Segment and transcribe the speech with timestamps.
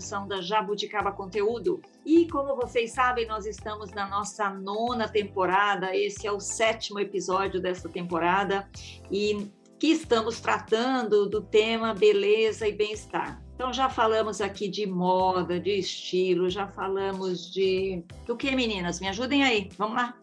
[0.00, 1.82] Produção da Jabuticaba Conteúdo.
[2.06, 5.94] E como vocês sabem, nós estamos na nossa nona temporada.
[5.94, 8.66] Esse é o sétimo episódio dessa temporada
[9.10, 13.42] e que estamos tratando do tema beleza e bem-estar.
[13.54, 19.00] Então já falamos aqui de moda, de estilo, já falamos de do que, meninas?
[19.00, 19.68] Me ajudem aí.
[19.76, 20.18] Vamos lá.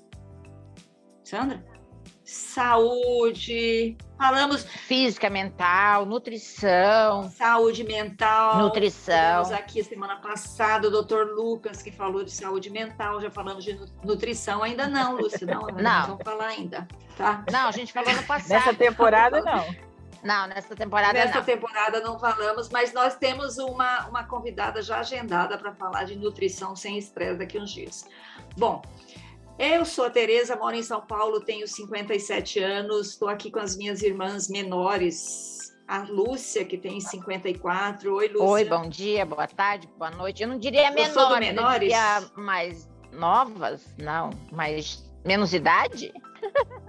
[1.23, 1.76] Sandra?
[2.27, 9.43] Saúde, falamos física, mental, nutrição, saúde mental, nutrição.
[9.43, 11.23] Tivemos aqui semana passada o Dr.
[11.33, 16.07] Lucas que falou de saúde mental, já falamos de nutrição, ainda não, Lúcia, não, não.
[16.07, 17.45] vamos falar ainda, tá?
[17.49, 18.49] Não, a gente falou no passado.
[18.49, 19.87] Nessa temporada não.
[20.23, 21.45] Não, nessa temporada Nessa não.
[21.45, 26.75] temporada não falamos, mas nós temos uma, uma convidada já agendada para falar de nutrição
[26.75, 28.05] sem estresse daqui uns dias.
[28.57, 28.81] Bom,
[29.59, 33.75] eu sou a Tereza, moro em São Paulo, tenho 57 anos, estou aqui com as
[33.75, 35.55] minhas irmãs menores.
[35.87, 38.13] A Lúcia, que tem 54.
[38.13, 38.45] Oi, Lúcia.
[38.45, 40.43] Oi, bom dia, boa tarde, boa noite.
[40.43, 41.93] Eu não diria menores, menores?
[41.93, 46.13] eu diria mais novas, não, mas menos idade?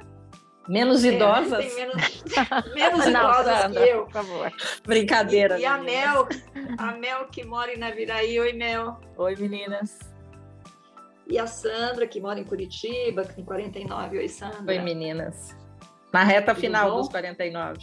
[0.68, 1.64] Menos é, idosas?
[1.64, 2.24] É, menos,
[2.74, 4.04] menos não, idosas Sandra, que eu.
[4.04, 4.52] Por favor.
[4.84, 5.58] Brincadeira.
[5.58, 6.28] E, e a Mel,
[6.76, 8.38] a Mel que mora em Naviraí.
[8.38, 9.00] Oi, Mel.
[9.16, 9.98] Oi, meninas.
[11.28, 14.18] E a Sandra, que mora em Curitiba, que tem 49.
[14.18, 14.64] Oi, Sandra.
[14.66, 15.54] Oi, meninas.
[16.12, 16.96] Na reta Tudo final bom?
[16.96, 17.78] dos 49.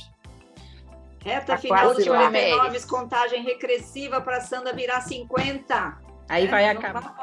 [1.24, 5.98] Reta tá final dos 49, contagem regressiva para a Sandra virar 50.
[6.30, 7.16] Aí é, vai acabar.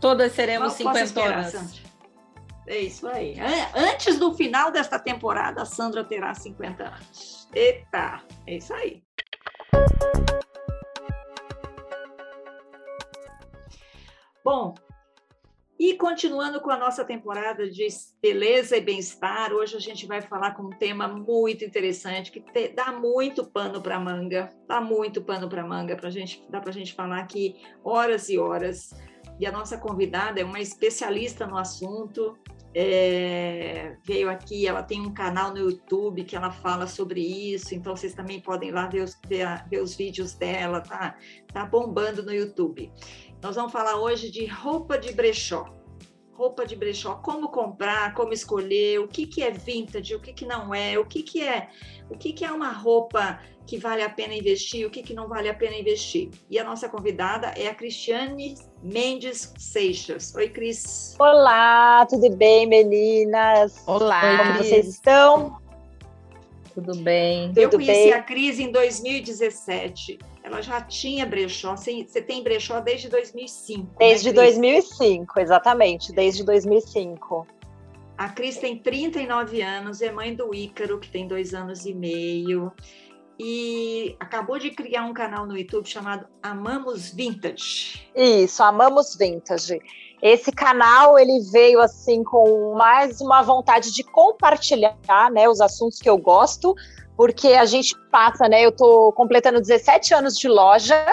[0.00, 1.82] Todas seremos cinquentonas.
[2.66, 3.36] É isso aí.
[3.74, 7.48] Antes do final desta temporada, a Sandra terá 50 anos.
[7.52, 9.02] Eita, é isso aí.
[14.44, 14.74] Bom,
[15.80, 17.88] e continuando com a nossa temporada de
[18.20, 22.68] beleza e bem-estar, hoje a gente vai falar com um tema muito interessante que te,
[22.68, 26.74] dá muito pano para manga, dá muito pano para manga para gente, dá para a
[26.74, 28.90] gente falar aqui horas e horas.
[29.38, 32.36] E a nossa convidada é uma especialista no assunto,
[32.74, 37.96] é, veio aqui, ela tem um canal no YouTube que ela fala sobre isso, então
[37.96, 41.16] vocês também podem ir lá ver os, ver, ver os vídeos dela, tá,
[41.52, 42.92] tá bombando no YouTube.
[43.42, 45.64] Nós vamos falar hoje de roupa de brechó.
[46.34, 50.46] Roupa de brechó, como comprar, como escolher, o que, que é vintage, o que, que
[50.46, 51.68] não é, o que, que é,
[52.10, 55.28] o que, que é uma roupa que vale a pena investir, o que, que não
[55.28, 56.30] vale a pena investir.
[56.50, 60.34] E a nossa convidada é a Cristiane Mendes Seixas.
[60.34, 61.16] Oi, Cris.
[61.18, 63.82] Olá, tudo bem, meninas?
[63.86, 64.22] Olá.
[64.22, 65.58] Oi, como vocês estão?
[66.74, 67.52] Tudo bem.
[67.56, 68.12] Eu tudo conheci bem?
[68.12, 71.76] a Cris em 2017 ela já tinha brechó.
[71.76, 73.82] Você tem brechó desde 2005.
[73.82, 77.46] Né, desde né, 2005, exatamente, desde 2005.
[78.16, 82.70] A Cris tem 39 anos, é mãe do Ícaro, que tem dois anos e meio,
[83.38, 88.06] e acabou de criar um canal no YouTube chamado Amamos Vintage.
[88.14, 89.80] Isso, Amamos Vintage.
[90.20, 96.10] Esse canal ele veio assim com mais uma vontade de compartilhar, né, os assuntos que
[96.10, 96.74] eu gosto,
[97.20, 98.64] porque a gente passa, né?
[98.64, 101.04] Eu tô completando 17 anos de loja.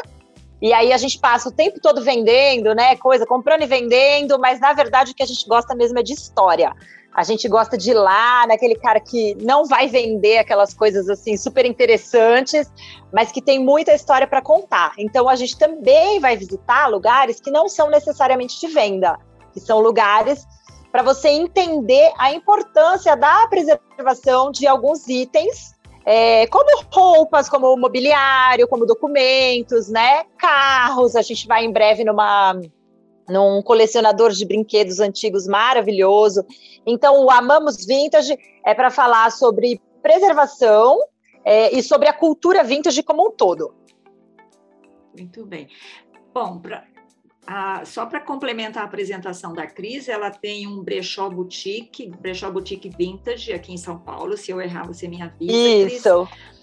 [0.61, 2.95] E aí a gente passa o tempo todo vendendo, né?
[2.95, 6.13] Coisa, comprando e vendendo, mas na verdade o que a gente gosta mesmo é de
[6.13, 6.73] história.
[7.13, 11.35] A gente gosta de ir lá, naquele cara que não vai vender aquelas coisas assim
[11.35, 12.71] super interessantes,
[13.11, 14.93] mas que tem muita história para contar.
[14.97, 19.19] Então a gente também vai visitar lugares que não são necessariamente de venda,
[19.53, 20.47] que são lugares
[20.89, 25.75] para você entender a importância da preservação de alguns itens
[26.09, 30.23] é, como roupas, como mobiliário, como documentos, né?
[30.37, 32.57] Carros, a gente vai em breve numa
[33.27, 36.45] num colecionador de brinquedos antigos maravilhoso.
[36.85, 40.97] Então, o Amamos Vintage é para falar sobre preservação
[41.43, 43.75] é, e sobre a cultura vintage como um todo.
[45.13, 45.67] Muito bem.
[46.33, 46.85] Bom, pra,
[47.47, 52.89] ah, só para complementar a apresentação da Cris, ela tem um brechó boutique, brechó boutique
[52.89, 54.35] vintage aqui em São Paulo.
[54.35, 55.53] Se eu errar, você me avisa.
[55.53, 56.27] Isso.
[56.27, 56.57] Cris.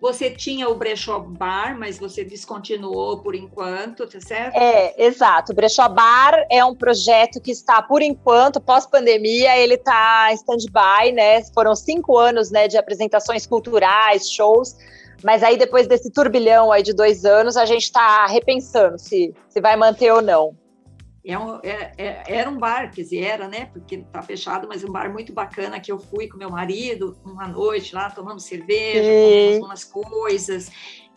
[0.00, 4.56] Você tinha o brechó bar, mas você descontinuou por enquanto, tá certo?
[4.56, 5.52] É, exato.
[5.52, 11.12] O brechó bar é um projeto que está, por enquanto, pós-pandemia, ele está em stand-by,
[11.12, 11.44] né?
[11.52, 14.74] Foram cinco anos né, de apresentações culturais, shows
[15.22, 19.60] mas aí, depois desse turbilhão aí de dois anos, a gente está repensando se, se
[19.60, 20.56] vai manter ou não.
[21.24, 23.66] É um, é, é, era um bar, quer dizer, era, né?
[23.66, 27.46] Porque está fechado, mas um bar muito bacana que eu fui com meu marido uma
[27.46, 30.70] noite lá, tomamos cerveja, comemos umas coisas.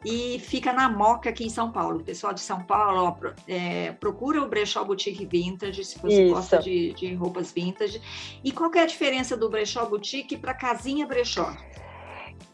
[0.06, 2.00] E fica na Moca, aqui em São Paulo.
[2.00, 6.34] O pessoal de São Paulo, ó, é, procura o Brechó Boutique Vintage, se você Isso.
[6.34, 8.02] gosta de, de roupas vintage.
[8.44, 11.56] E qual é a diferença do Brechó Boutique para Casinha Brechó?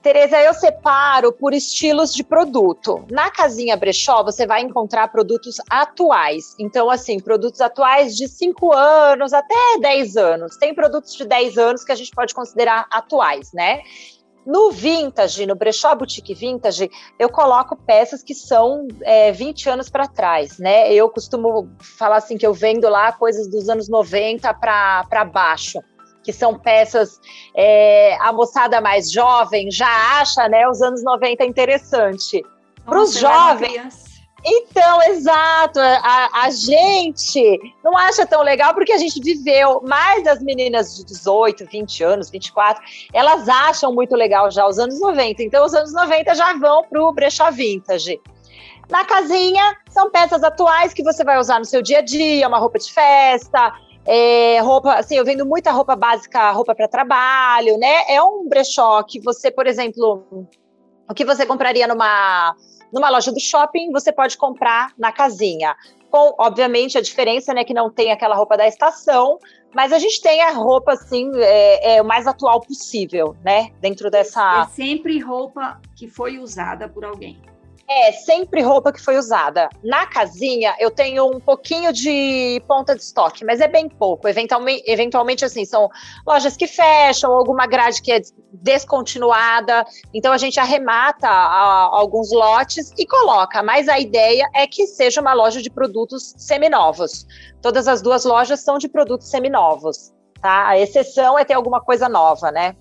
[0.02, 3.06] Tereza, eu separo por estilos de produto.
[3.12, 6.56] Na casinha brechó, você vai encontrar produtos atuais.
[6.58, 10.56] Então, assim, produtos atuais de 5 anos até 10 anos.
[10.56, 13.82] Tem produtos de 10 anos que a gente pode considerar atuais, né?
[14.46, 20.08] No vintage, no brechó boutique vintage, eu coloco peças que são é, 20 anos para
[20.08, 20.94] trás, né?
[20.94, 25.80] Eu costumo falar assim que eu vendo lá coisas dos anos 90 para baixo
[26.30, 27.20] que são peças
[27.56, 32.44] é, a moçada mais jovem já acha, né, os anos 90 interessante.
[32.86, 34.20] Para os jovens.
[34.46, 35.80] Então, exato.
[35.80, 41.06] A, a, gente não acha tão legal porque a gente viveu mais as meninas de
[41.06, 42.82] 18, 20 anos, 24,
[43.12, 45.42] elas acham muito legal já os anos 90.
[45.42, 48.22] Então, os anos 90 já vão para o brechó vintage.
[48.88, 52.60] Na casinha, são peças atuais que você vai usar no seu dia a dia, uma
[52.60, 53.74] roupa de festa,
[54.12, 58.06] é, roupa, assim, eu vendo muita roupa básica, roupa para trabalho, né?
[58.08, 60.48] É um brechó que você, por exemplo,
[61.08, 62.56] o que você compraria numa,
[62.92, 65.76] numa loja do shopping, você pode comprar na casinha.
[66.10, 69.38] Com, obviamente, a diferença, né, que não tem aquela roupa da estação,
[69.76, 74.10] mas a gente tem a roupa, assim, é, é, o mais atual possível, né, dentro
[74.10, 74.64] dessa...
[74.64, 77.40] É sempre roupa que foi usada por alguém.
[77.92, 79.68] É, sempre roupa que foi usada.
[79.84, 84.28] Na casinha, eu tenho um pouquinho de ponta de estoque, mas é bem pouco.
[84.28, 85.90] Eventualmente, eventualmente assim, são
[86.26, 88.22] lojas que fecham, alguma grade que é
[88.54, 89.84] descontinuada.
[90.14, 93.64] Então, a gente arremata a, alguns lotes e coloca.
[93.64, 97.26] Mas a ideia é que seja uma loja de produtos seminovos.
[97.60, 100.14] Todas as duas lojas são de produtos seminovos.
[100.40, 100.68] Tá?
[100.68, 102.76] A exceção é ter alguma coisa nova, né?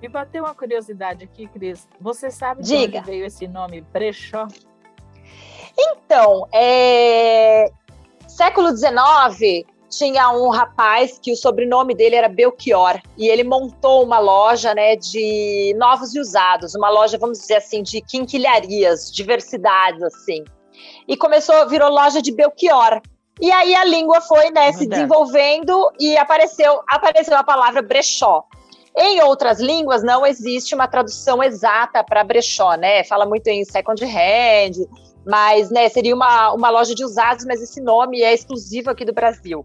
[0.00, 1.88] Me bateu uma curiosidade aqui, Cris.
[2.00, 2.98] Você sabe de Diga.
[2.98, 4.46] onde veio esse nome brechó?
[5.76, 7.70] Então, é...
[8.26, 14.18] século XIX tinha um rapaz que o sobrenome dele era Belchior e ele montou uma
[14.18, 20.44] loja, né, de novos e usados, uma loja, vamos dizer assim, de quinquilharias, diversidades assim.
[21.06, 23.00] E começou, virou loja de Belchior.
[23.40, 28.44] E aí a língua foi, né, se desenvolvendo e apareceu, apareceu a palavra brechó.
[29.00, 33.04] Em outras línguas não existe uma tradução exata para brechó, né?
[33.04, 34.84] Fala muito em second hand,
[35.24, 39.12] mas né, seria uma, uma loja de usados, mas esse nome é exclusivo aqui do
[39.12, 39.64] Brasil.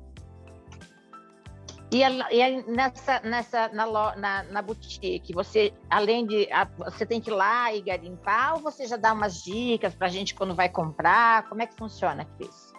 [1.91, 6.51] E, e nessa, nessa na, na, na, boutique, você, além de.
[6.51, 10.07] A, você tem que ir lá e garimpar, ou você já dá umas dicas para
[10.07, 11.47] a gente quando vai comprar?
[11.49, 12.73] Como é que funciona, Cris?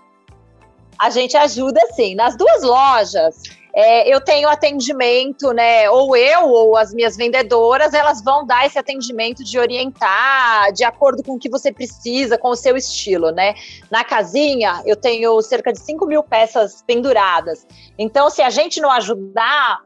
[0.99, 2.15] A gente ajuda, sim.
[2.15, 3.43] Nas duas lojas,
[3.76, 5.91] é, eu tenho atendimento, né?
[5.91, 11.25] Ou eu ou as minhas vendedoras, elas vão dar esse atendimento de orientar de acordo
[11.25, 13.55] com o que você precisa, com o seu estilo, né?
[13.91, 17.67] Na casinha, eu tenho cerca de 5 mil peças penduradas.
[17.99, 19.81] Então, se a gente não ajudar,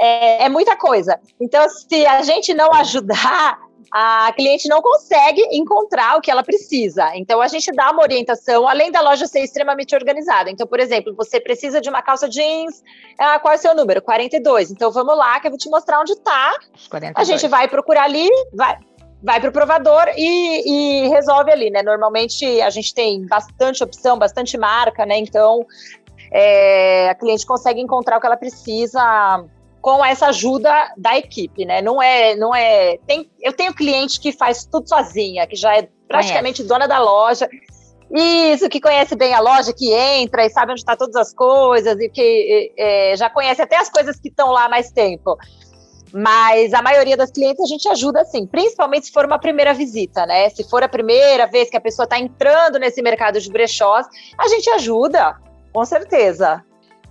[0.00, 1.20] é, é muita coisa.
[1.38, 3.58] Então, se a gente não ajudar,
[3.90, 7.10] a cliente não consegue encontrar o que ela precisa.
[7.14, 10.50] Então, a gente dá uma orientação, além da loja ser extremamente organizada.
[10.50, 12.82] Então, por exemplo, você precisa de uma calça jeans,
[13.18, 14.02] ah, qual é o seu número?
[14.02, 14.70] 42.
[14.70, 16.52] Então, vamos lá, que eu vou te mostrar onde está.
[17.20, 18.78] A gente vai procurar ali, vai,
[19.22, 21.82] vai para o provador e, e, resolve ali, né?
[21.82, 25.18] Normalmente a gente tem bastante opção, bastante marca, né?
[25.18, 25.66] Então
[26.30, 29.44] é, a cliente consegue encontrar o que ela precisa
[29.84, 31.82] com essa ajuda da equipe, né?
[31.82, 32.96] Não é, não é.
[33.06, 36.68] Tem, eu tenho cliente que faz tudo sozinha, que já é praticamente conhece.
[36.68, 37.46] dona da loja.
[38.10, 42.00] Isso, que conhece bem a loja, que entra e sabe onde está todas as coisas
[42.00, 45.36] e que é, já conhece até as coisas que estão lá há mais tempo.
[46.14, 50.24] Mas a maioria das clientes a gente ajuda assim, principalmente se for uma primeira visita,
[50.24, 50.48] né?
[50.48, 54.06] Se for a primeira vez que a pessoa está entrando nesse mercado de brechós,
[54.38, 55.36] a gente ajuda,
[55.74, 56.64] com certeza.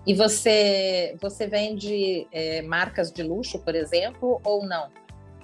[0.06, 4.90] E você, você vende é, marcas de luxo, por exemplo, ou não?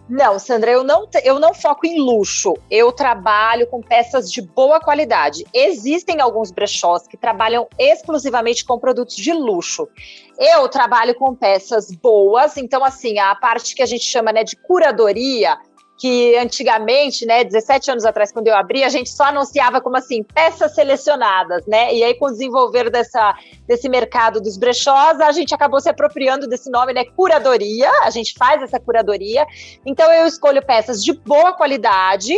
[0.10, 2.56] Não, Sandra, eu não, eu não foco em luxo.
[2.70, 5.46] Eu trabalho com peças de boa qualidade.
[5.54, 9.88] Existem alguns brechós que trabalham exclusivamente com produtos de luxo.
[10.36, 14.56] Eu trabalho com peças boas, então assim, a parte que a gente chama né, de
[14.56, 15.56] curadoria,
[16.00, 20.24] que antigamente, né, 17 anos atrás, quando eu abri, a gente só anunciava como assim,
[20.24, 21.94] peças selecionadas, né?
[21.94, 23.36] E aí, com o desenvolver dessa,
[23.68, 27.04] desse mercado dos brechós, a gente acabou se apropriando desse nome, né?
[27.04, 29.46] Curadoria, a gente faz essa curadoria.
[29.86, 32.34] Então, eu escolho peças de boa qualidade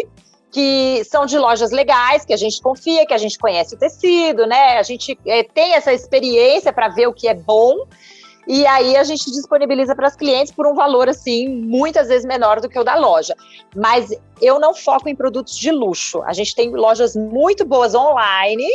[0.51, 4.47] que são de lojas legais, que a gente confia, que a gente conhece o tecido,
[4.47, 4.79] né?
[4.79, 7.85] A gente é, tem essa experiência para ver o que é bom.
[8.53, 12.59] E aí a gente disponibiliza para as clientes por um valor assim muitas vezes menor
[12.59, 13.33] do que o da loja.
[13.73, 16.21] Mas eu não foco em produtos de luxo.
[16.23, 18.67] A gente tem lojas muito boas online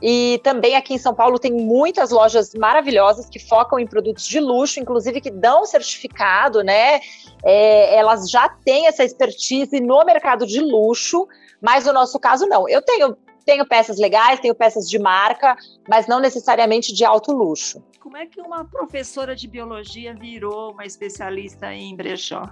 [0.00, 4.40] e também aqui em São Paulo tem muitas lojas maravilhosas que focam em produtos de
[4.40, 6.98] luxo, inclusive que dão certificado, né?
[7.44, 11.28] É, elas já têm essa expertise no mercado de luxo,
[11.60, 12.66] mas no nosso caso não.
[12.66, 13.14] Eu tenho,
[13.48, 15.56] tenho peças legais, tenho peças de marca,
[15.88, 17.82] mas não necessariamente de alto luxo.
[17.98, 22.42] Como é que uma professora de biologia virou uma especialista em brechó?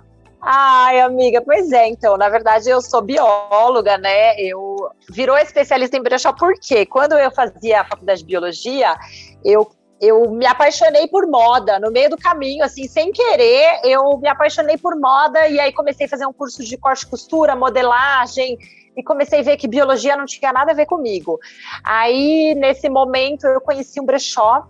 [0.41, 4.41] Ai, amiga, pois é, então, na verdade eu sou bióloga, né?
[4.41, 8.97] Eu virou especialista em brechó porque quando eu fazia a faculdade de biologia,
[9.45, 14.29] eu eu me apaixonei por moda no meio do caminho, assim, sem querer, eu me
[14.29, 18.59] apaixonei por moda e aí comecei a fazer um curso de corte e costura, modelagem
[18.97, 21.39] e comecei a ver que biologia não tinha nada a ver comigo.
[21.85, 24.67] Aí, nesse momento, eu conheci um brechó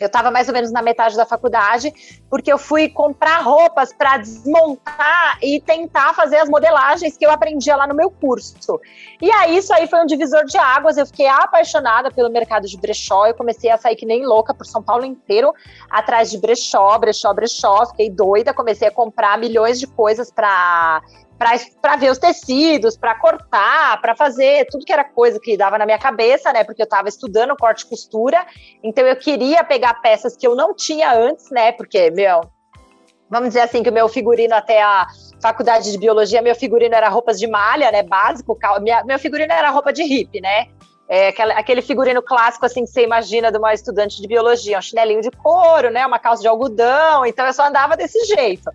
[0.00, 1.92] eu estava mais ou menos na metade da faculdade,
[2.30, 7.76] porque eu fui comprar roupas para desmontar e tentar fazer as modelagens que eu aprendia
[7.76, 8.80] lá no meu curso.
[9.20, 10.96] E aí isso aí foi um divisor de águas.
[10.96, 13.26] Eu fiquei apaixonada pelo mercado de brechó.
[13.26, 15.52] Eu comecei a sair que nem louca por São Paulo inteiro
[15.90, 17.84] atrás de brechó, brechó, brechó.
[17.84, 21.02] Fiquei doida, comecei a comprar milhões de coisas para
[21.80, 25.86] para ver os tecidos, para cortar, para fazer tudo que era coisa que dava na
[25.86, 26.64] minha cabeça, né?
[26.64, 28.46] Porque eu estava estudando corte e costura,
[28.84, 31.72] então eu queria pegar peças que eu não tinha antes, né?
[31.72, 32.42] Porque, meu,
[33.30, 35.06] vamos dizer assim, que o meu figurino até a
[35.40, 38.02] faculdade de biologia, meu figurino era roupas de malha, né?
[38.02, 40.66] Básico, minha, meu figurino era roupa de hippie, né?
[41.08, 45.22] É, aquele figurino clássico, assim, que você imagina de uma estudante de biologia, um chinelinho
[45.22, 48.70] de couro, né, uma calça de algodão, então eu só andava desse jeito.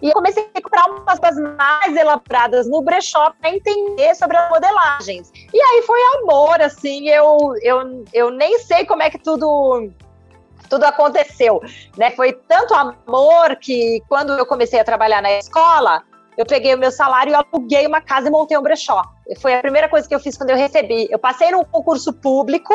[0.00, 4.48] E eu comecei a comprar umas das mais elaboradas no brechó para entender sobre as
[4.48, 5.32] modelagens.
[5.52, 9.90] E aí foi amor, assim, eu, eu, eu nem sei como é que tudo
[10.68, 11.62] tudo aconteceu,
[11.96, 12.10] né?
[12.10, 16.02] Foi tanto amor que quando eu comecei a trabalhar na escola,
[16.38, 19.02] eu peguei o meu salário e aluguei uma casa e montei um brechó.
[19.40, 21.08] Foi a primeira coisa que eu fiz quando eu recebi.
[21.10, 22.72] Eu passei num concurso público,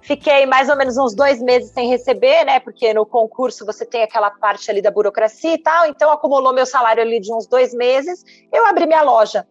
[0.00, 2.60] fiquei mais ou menos uns dois meses sem receber, né?
[2.60, 5.86] Porque no concurso você tem aquela parte ali da burocracia e tal.
[5.86, 8.24] Então acumulou meu salário ali de uns dois meses.
[8.50, 9.46] Eu abri minha loja.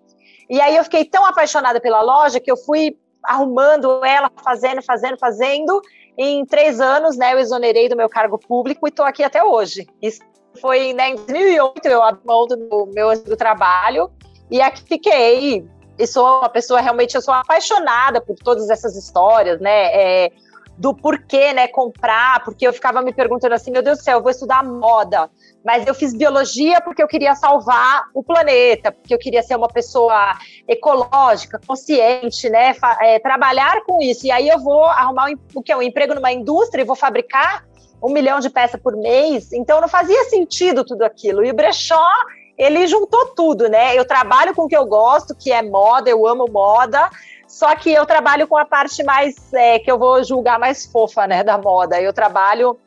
[0.49, 5.19] E aí eu fiquei tão apaixonada pela loja que eu fui arrumando ela, fazendo, fazendo,
[5.19, 5.79] fazendo.
[6.17, 9.87] Em três anos, né, eu exonerei do meu cargo público e estou aqui até hoje.
[10.01, 10.21] Isso
[10.59, 14.11] foi né, em 2008 eu abri mão do meu do trabalho
[14.49, 15.65] e aqui fiquei.
[15.97, 19.93] E sou uma pessoa realmente, eu sou apaixonada por todas essas histórias, né?
[19.93, 20.31] É,
[20.77, 24.23] do porquê, né, comprar, porque eu ficava me perguntando assim, meu Deus do céu, eu
[24.23, 25.29] vou estudar moda,
[25.63, 29.67] mas eu fiz biologia porque eu queria salvar o planeta, porque eu queria ser uma
[29.67, 30.35] pessoa
[30.67, 35.71] ecológica, consciente, né, é, trabalhar com isso, e aí eu vou arrumar um, o que
[35.71, 37.63] é um emprego numa indústria e vou fabricar
[38.03, 41.43] um milhão de peças por mês, então não fazia sentido tudo aquilo.
[41.43, 42.11] E o brechó,
[42.57, 43.97] ele juntou tudo, né?
[43.97, 47.09] Eu trabalho com o que eu gosto, que é moda, eu amo moda,
[47.47, 51.25] só que eu trabalho com a parte mais, é, que eu vou julgar mais fofa,
[51.25, 52.01] né, da moda.
[52.01, 52.77] Eu trabalho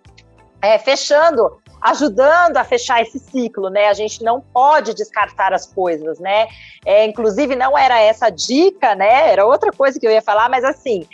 [0.61, 3.89] é, fechando ajudando a fechar esse ciclo, né?
[3.89, 6.49] A gente não pode descartar as coisas, né?
[6.85, 9.31] É, inclusive, não era essa dica, né?
[9.31, 11.07] Era outra coisa que eu ia falar, mas assim,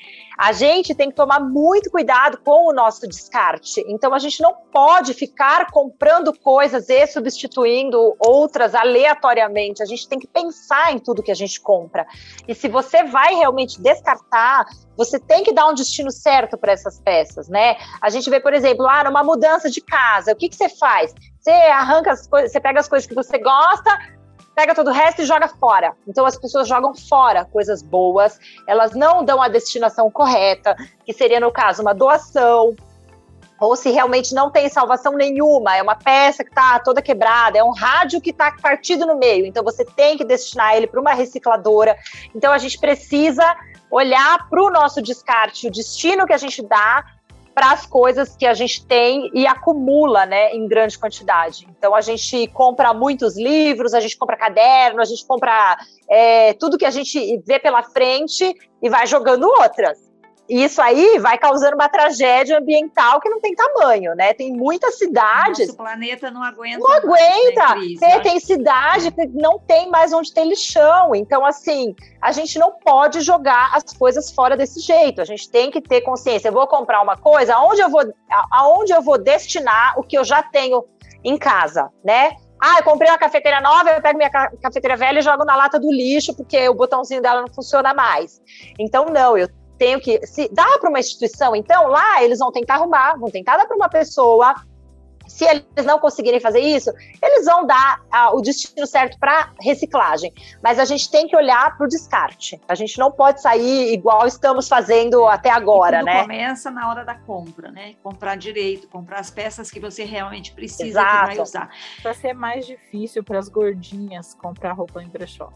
[0.43, 3.81] a gente tem que tomar muito cuidado com o nosso descarte.
[3.87, 9.85] Então, a gente não pode ficar comprando coisas e substituindo outras aleatoriamente.
[9.85, 12.05] A gente tem que pensar em tudo que a gente compra.
[12.49, 16.99] E se você vai realmente descartar, você tem que dar um destino certo para essas
[16.99, 17.77] peças, né?
[18.01, 20.69] A gente vê, por exemplo, lá ah, numa mudança de casa, o que, que você
[20.69, 21.15] faz?
[21.39, 23.97] Você arranca as coisas, você pega as coisas que você gosta,
[24.55, 25.95] pega todo o resto e joga fora.
[26.07, 31.41] Então as pessoas jogam fora coisas boas, elas não dão a destinação correta, que seria
[31.41, 32.75] no caso uma doação,
[33.63, 37.63] ou se realmente não tem salvação nenhuma, é uma peça que está toda quebrada, é
[37.63, 41.15] um rádio que está partido no meio, então você tem que destinar ele para uma
[41.15, 41.97] recicladora.
[42.35, 43.57] Então a gente precisa
[43.89, 47.05] olhar para o nosso descarte, o destino que a gente dá
[47.55, 51.67] para as coisas que a gente tem e acumula, né, em grande quantidade.
[51.77, 55.77] Então a gente compra muitos livros, a gente compra caderno, a gente compra
[56.09, 60.12] é, tudo que a gente vê pela frente e vai jogando outras.
[60.53, 64.35] E isso aí vai causando uma tragédia ambiental que não tem tamanho, né?
[64.35, 65.71] Tem muitas cidades.
[65.71, 66.79] O planeta não aguenta.
[66.79, 67.73] Não aguenta.
[67.73, 71.15] Crise, tem, tem cidade que não tem mais onde ter lixão.
[71.15, 75.23] Então, assim, a gente não pode jogar as coisas fora desse jeito.
[75.23, 76.49] A gente tem que ter consciência.
[76.49, 78.03] Eu vou comprar uma coisa, aonde eu vou,
[78.51, 80.85] aonde eu vou destinar o que eu já tenho
[81.25, 82.33] em casa, né?
[82.61, 85.81] Ah, eu comprei uma cafeteira nova, eu pego minha cafeteira velha e jogo na lata
[85.81, 88.41] do lixo, porque o botãozinho dela não funciona mais.
[88.79, 89.49] Então, não, eu
[89.83, 90.25] tenho que.
[90.25, 93.77] Se dá para uma instituição, então lá eles vão tentar arrumar, vão tentar dar para
[93.77, 94.55] uma pessoa
[95.27, 100.33] se eles não conseguirem fazer isso, eles vão dar ah, o destino certo para reciclagem.
[100.63, 102.61] Mas a gente tem que olhar para o descarte.
[102.69, 106.23] A gente não pode sair igual estamos fazendo até agora, e né?
[106.23, 107.95] Começa na hora da compra, né?
[108.03, 111.21] Comprar direito, comprar as peças que você realmente precisa Exato.
[111.21, 111.71] que vai usar.
[112.03, 115.51] Para ser mais difícil para as gordinhas comprar roupa em brechó.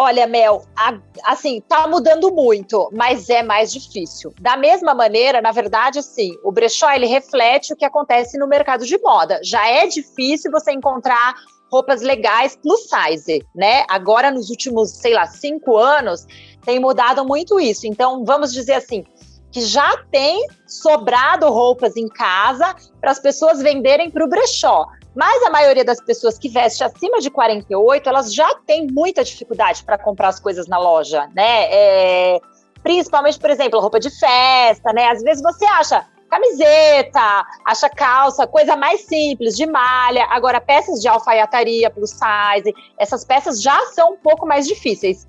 [0.00, 4.32] Olha, Mel, a, assim, tá mudando muito, mas é mais difícil.
[4.40, 8.86] Da mesma maneira, na verdade, sim, o brechó ele reflete o que acontece no mercado
[8.86, 9.40] de moda.
[9.42, 11.34] Já é difícil você encontrar
[11.68, 13.84] roupas legais plus size, né?
[13.90, 16.28] Agora, nos últimos, sei lá, cinco anos,
[16.64, 17.84] tem mudado muito isso.
[17.84, 19.04] Então, vamos dizer assim,
[19.50, 24.86] que já tem sobrado roupas em casa para as pessoas venderem para o brechó.
[25.18, 29.82] Mas a maioria das pessoas que veste acima de 48, elas já têm muita dificuldade
[29.82, 31.64] para comprar as coisas na loja, né?
[31.72, 32.40] É,
[32.84, 35.08] principalmente, por exemplo, roupa de festa, né?
[35.08, 40.24] Às vezes você acha camiseta, acha calça, coisa mais simples, de malha.
[40.30, 45.26] Agora, peças de alfaiataria plus size, essas peças já são um pouco mais difíceis.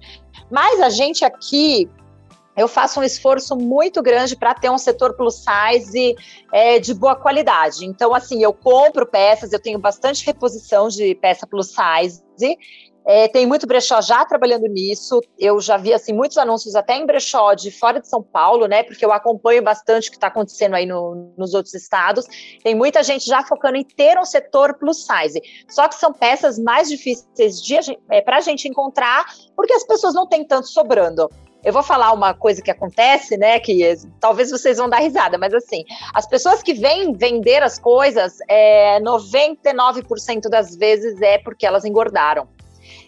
[0.51, 1.89] Mas a gente aqui,
[2.59, 6.13] eu faço um esforço muito grande para ter um setor plus size
[6.51, 7.85] é, de boa qualidade.
[7.85, 12.21] Então, assim, eu compro peças, eu tenho bastante reposição de peça plus size.
[13.05, 15.21] É, tem muito brechó já trabalhando nisso.
[15.37, 18.83] Eu já vi assim muitos anúncios até em brechó de fora de São Paulo, né?
[18.83, 22.25] Porque eu acompanho bastante o que está acontecendo aí no, nos outros estados.
[22.61, 25.41] Tem muita gente já focando em ter um setor plus size.
[25.69, 27.61] Só que são peças mais difíceis
[28.11, 29.25] é, para a gente encontrar,
[29.55, 31.29] porque as pessoas não têm tanto sobrando.
[31.63, 33.59] Eu vou falar uma coisa que acontece, né?
[33.59, 38.37] Que talvez vocês vão dar risada, mas assim, as pessoas que vêm vender as coisas,
[38.47, 42.47] é, 99% das vezes é porque elas engordaram.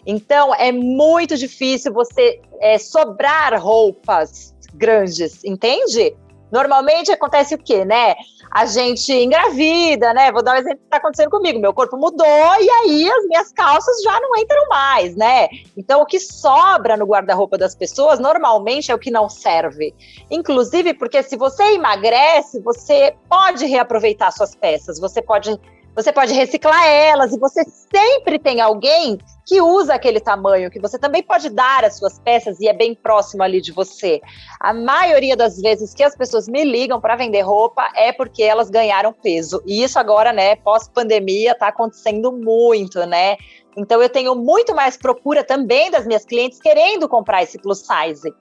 [0.06, 6.14] Então, é muito difícil você é, sobrar roupas grandes, entende?
[6.50, 8.14] Normalmente acontece o quê, né?
[8.54, 10.30] A gente engravida, né?
[10.30, 11.58] Vou dar um exemplo que está acontecendo comigo.
[11.58, 15.48] Meu corpo mudou e aí as minhas calças já não entram mais, né?
[15.74, 19.94] Então, o que sobra no guarda-roupa das pessoas normalmente é o que não serve.
[20.30, 25.58] Inclusive, porque se você emagrece, você pode reaproveitar suas peças, você pode
[25.94, 30.98] você pode reciclar elas e você sempre tem alguém que usa aquele tamanho, que você
[30.98, 34.20] também pode dar as suas peças e é bem próximo ali de você.
[34.60, 38.70] A maioria das vezes que as pessoas me ligam para vender roupa é porque elas
[38.70, 39.62] ganharam peso.
[39.66, 43.36] E isso agora, né, pós-pandemia, está acontecendo muito, né?
[43.76, 48.32] Então eu tenho muito mais procura também das minhas clientes querendo comprar esse plus size.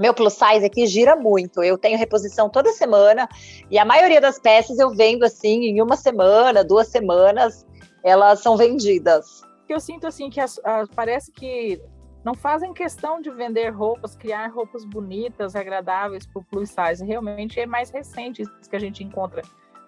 [0.00, 1.62] Meu plus size aqui gira muito.
[1.62, 3.28] Eu tenho reposição toda semana
[3.70, 7.66] e a maioria das peças eu vendo assim em uma semana, duas semanas,
[8.02, 9.42] elas são vendidas.
[9.68, 11.78] Eu sinto assim que as, as, parece que
[12.24, 17.04] não fazem questão de vender roupas, criar roupas bonitas, agradáveis para o plus size.
[17.04, 19.42] Realmente é mais recente isso que a gente encontra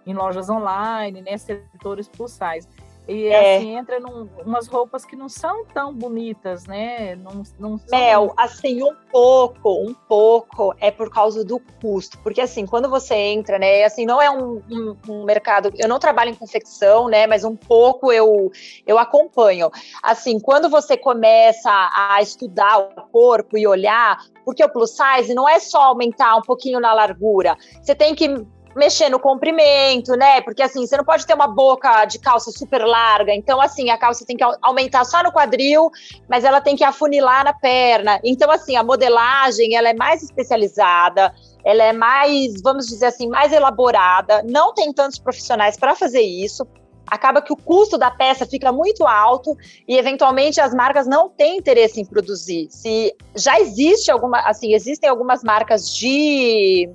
[0.06, 2.68] em lojas online, né, setores plus size.
[3.08, 3.56] E é.
[3.56, 7.16] assim, entra num, umas roupas que não são tão bonitas, né?
[7.16, 7.98] Não, não são...
[7.98, 12.18] Mel, assim, um pouco, um pouco é por causa do custo.
[12.18, 13.84] Porque assim, quando você entra, né?
[13.84, 15.72] Assim, não é um, um, um, mercado.
[15.76, 17.26] Eu não trabalho em confecção, né?
[17.26, 18.52] Mas um pouco eu,
[18.86, 19.70] eu acompanho.
[20.02, 25.48] Assim, quando você começa a estudar o corpo e olhar, porque o plus size não
[25.48, 27.56] é só aumentar um pouquinho na largura.
[27.82, 28.28] Você tem que
[28.76, 30.40] mexer no comprimento, né?
[30.40, 33.34] Porque assim, você não pode ter uma boca de calça super larga.
[33.34, 35.90] Então, assim, a calça tem que aumentar só no quadril,
[36.28, 38.20] mas ela tem que afunilar na perna.
[38.24, 43.52] Então, assim, a modelagem ela é mais especializada, ela é mais, vamos dizer assim, mais
[43.52, 44.42] elaborada.
[44.42, 46.66] Não tem tantos profissionais para fazer isso.
[47.06, 49.56] Acaba que o custo da peça fica muito alto
[49.86, 52.68] e eventualmente as marcas não têm interesse em produzir.
[52.70, 56.88] Se já existe alguma, assim, existem algumas marcas de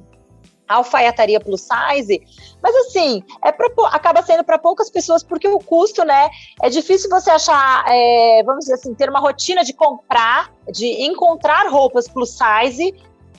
[0.68, 2.22] alfaiataria plus size,
[2.62, 6.30] mas assim, é pra, acaba sendo para poucas pessoas porque o custo, né,
[6.62, 11.70] é difícil você achar, é, vamos dizer assim, ter uma rotina de comprar, de encontrar
[11.70, 12.94] roupas plus size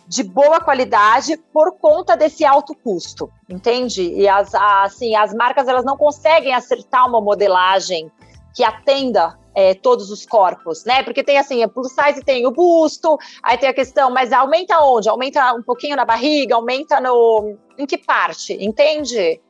[0.06, 4.02] de boa qualidade por conta desse alto custo, entende?
[4.14, 8.10] E as, assim, as marcas elas não conseguem acertar uma modelagem
[8.54, 11.02] que atenda é, todos os corpos, né?
[11.02, 14.78] Porque tem assim, a plus size tem o busto, aí tem a questão, mas aumenta
[14.78, 15.08] onde?
[15.08, 17.56] Aumenta um pouquinho na barriga, aumenta no.
[17.76, 18.52] Em que parte?
[18.52, 19.40] Entende?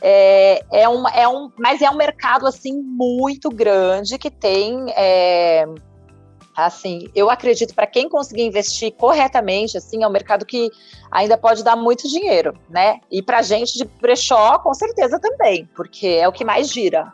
[0.00, 4.86] É, é, um, é um, mas é um mercado assim muito grande que tem.
[4.96, 5.66] É,
[6.56, 10.70] assim, eu acredito para quem conseguir investir corretamente, assim, é um mercado que
[11.10, 13.00] ainda pode dar muito dinheiro, né?
[13.10, 17.12] E para gente de brechó, com certeza também, porque é o que mais gira.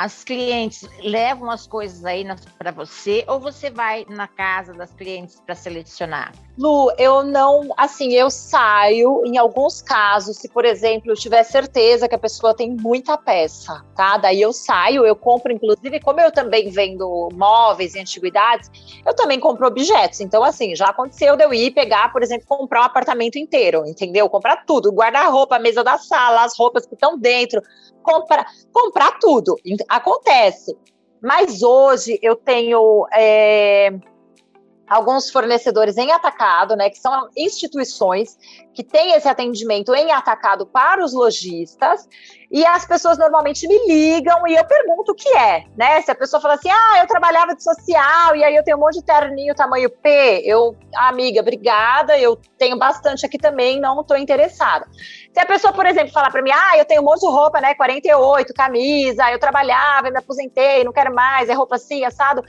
[0.00, 2.24] As clientes levam as coisas aí
[2.58, 6.32] para você ou você vai na casa das clientes para selecionar?
[6.58, 12.08] Lu, eu não, assim, eu saio em alguns casos, se por exemplo eu tiver certeza
[12.08, 14.16] que a pessoa tem muita peça, tá?
[14.16, 18.70] Daí eu saio, eu compro, inclusive, como eu também vendo móveis e antiguidades,
[19.04, 20.20] eu também compro objetos.
[20.20, 24.30] Então, assim, já aconteceu de eu ir pegar, por exemplo, comprar um apartamento inteiro, entendeu?
[24.30, 27.60] Comprar tudo, guarda-roupa, mesa da sala, as roupas que estão dentro,
[28.02, 29.56] comprar, comprar tudo.
[29.88, 30.76] Acontece.
[31.22, 33.92] Mas hoje eu tenho é,
[34.90, 38.36] alguns fornecedores em atacado, né, que são instituições
[38.74, 42.08] que têm esse atendimento em atacado para os lojistas,
[42.50, 46.02] e as pessoas normalmente me ligam e eu pergunto o que é, né?
[46.02, 48.80] Se a pessoa fala assim, ah, eu trabalhava de social e aí eu tenho um
[48.80, 54.16] monte de terninho tamanho P, eu, amiga, obrigada, eu tenho bastante aqui também, não estou
[54.16, 54.86] interessada.
[55.32, 57.60] Se a pessoa, por exemplo, falar para mim, ah, eu tenho um monte de roupa,
[57.60, 62.42] né, 48, camisa, eu trabalhava, me aposentei, não quero mais, é roupa assim, assado,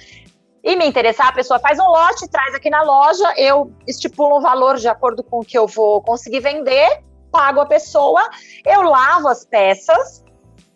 [0.63, 4.41] e me interessar, a pessoa faz um lote, traz aqui na loja, eu estipulo um
[4.41, 8.21] valor de acordo com o que eu vou conseguir vender, pago a pessoa,
[8.65, 10.24] eu lavo as peças,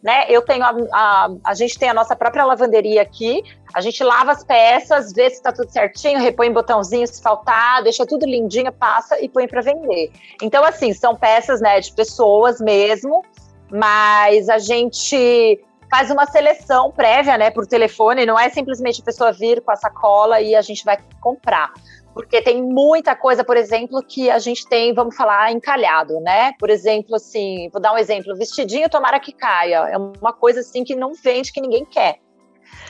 [0.02, 0.26] né?
[0.30, 3.44] Eu tenho a, a, a gente tem a nossa própria lavanderia aqui,
[3.74, 8.06] a gente lava as peças, vê se está tudo certinho, repõe botãozinho se faltar, deixa
[8.06, 10.12] tudo lindinho, passa e põe para vender.
[10.42, 13.24] Então, assim, são peças, né, de pessoas mesmo,
[13.72, 19.32] mas a gente faz uma seleção prévia, né, por telefone, não é simplesmente a pessoa
[19.32, 21.72] vir com a sacola e a gente vai comprar.
[22.14, 26.54] Porque tem muita coisa, por exemplo, que a gente tem, vamos falar, encalhado, né?
[26.58, 29.90] Por exemplo, assim, vou dar um exemplo, vestidinho tomara que caia.
[29.90, 32.20] É uma coisa assim que não vende, que ninguém quer.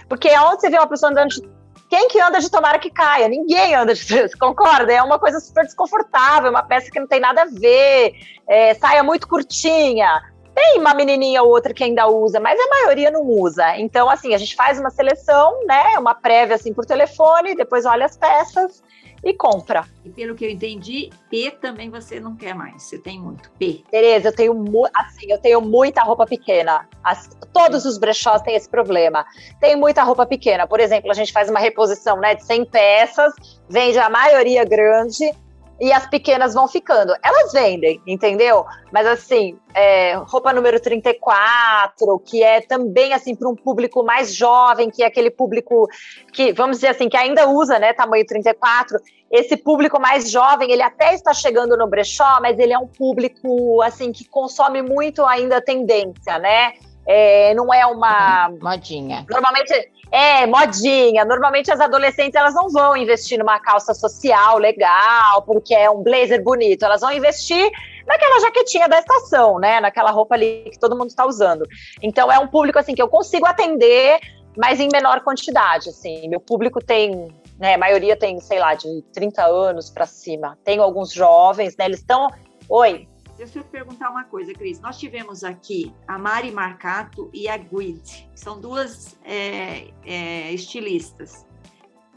[0.07, 1.41] Porque onde você vê uma pessoa andando de
[1.89, 3.27] quem que anda de tomara que caia?
[3.27, 4.93] Ninguém anda de concorda?
[4.93, 8.13] É uma coisa super desconfortável, uma peça que não tem nada a ver,
[8.47, 10.21] é, saia muito curtinha.
[10.55, 13.77] Tem uma menininha ou outra que ainda usa, mas a maioria não usa.
[13.77, 15.99] Então, assim, a gente faz uma seleção, né?
[15.99, 18.81] Uma prévia assim por telefone, depois olha as peças
[19.21, 19.83] e compra.
[20.05, 22.83] E pelo que eu entendi, P também você não quer mais.
[22.83, 23.83] Você tem muito P.
[23.91, 24.53] Tereza, eu tenho
[24.93, 26.87] assim, eu tenho muita roupa pequena.
[27.03, 29.25] As, todos os brechós têm esse problema.
[29.59, 30.65] Tem muita roupa pequena.
[30.65, 33.33] Por exemplo, a gente faz uma reposição, né, de 100 peças,
[33.67, 35.33] vende a maioria grande
[35.79, 37.13] e as pequenas vão ficando.
[37.23, 38.65] Elas vendem, entendeu?
[38.91, 44.89] Mas assim, é, roupa número 34, que é também assim para um público mais jovem,
[44.89, 45.87] que é aquele público
[46.31, 48.97] que, vamos dizer assim, que ainda usa, né, tamanho 34.
[49.31, 53.81] Esse público mais jovem, ele até está chegando no brechó, mas ele é um público
[53.81, 56.73] assim que consome muito ainda tendência, né?
[57.07, 59.25] É, não é uma modinha.
[59.29, 59.73] Normalmente
[60.15, 61.25] é, modinha.
[61.25, 66.41] Normalmente as adolescentes elas não vão investir numa calça social legal, porque é um blazer
[66.41, 66.85] bonito.
[66.85, 67.69] Elas vão investir
[68.07, 69.81] naquela jaquetinha da estação, né?
[69.81, 71.67] Naquela roupa ali que todo mundo está usando.
[72.01, 74.21] Então é um público assim que eu consigo atender,
[74.55, 76.29] mas em menor quantidade, assim.
[76.29, 77.27] Meu público tem,
[77.59, 80.57] né, a maioria tem, sei lá, de 30 anos para cima.
[80.63, 81.87] Tenho alguns jovens, né?
[81.87, 82.29] Eles estão
[82.67, 84.79] Oi, Deixa eu te perguntar uma coisa, Cris.
[84.79, 91.45] Nós tivemos aqui a Mari Marcato e a Guid, são duas é, é, estilistas.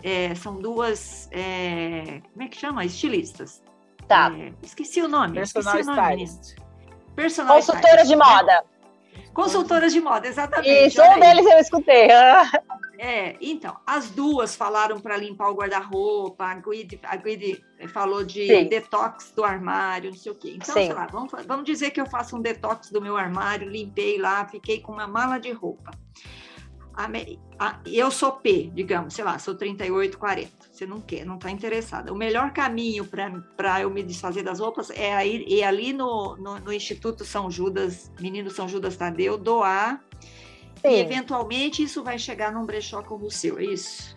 [0.03, 1.29] É, são duas.
[1.33, 2.85] É, como é que chama?
[2.85, 3.63] Estilistas.
[4.07, 4.33] Tá.
[4.39, 5.35] É, esqueci o nome.
[5.35, 6.57] Personal esqueci o nome, stylist.
[7.17, 8.25] Personal Consultoras stylist, de né?
[8.25, 8.65] moda.
[9.35, 10.87] Consultoras de moda, exatamente.
[10.87, 12.09] Isso, um deles eu escutei.
[13.01, 18.45] É, então, as duas falaram para limpar o guarda-roupa, a Guide, a Guide falou de
[18.49, 18.69] Sim.
[18.69, 20.55] detox do armário, não sei o quê.
[20.57, 20.87] Então, Sim.
[20.87, 24.45] sei lá, vamos, vamos dizer que eu faço um detox do meu armário, limpei lá,
[24.49, 25.93] fiquei com uma mala de roupa.
[27.87, 30.51] Eu sou P, digamos, sei lá, sou 38, 40.
[30.73, 32.13] Você não quer, não está interessada.
[32.13, 36.59] O melhor caminho para eu me desfazer das roupas é ir, ir ali no, no,
[36.59, 40.03] no Instituto São Judas, Menino São Judas Tadeu, doar
[40.85, 41.01] e Sim.
[41.01, 44.17] eventualmente isso vai chegar num brechó como o seu, é isso?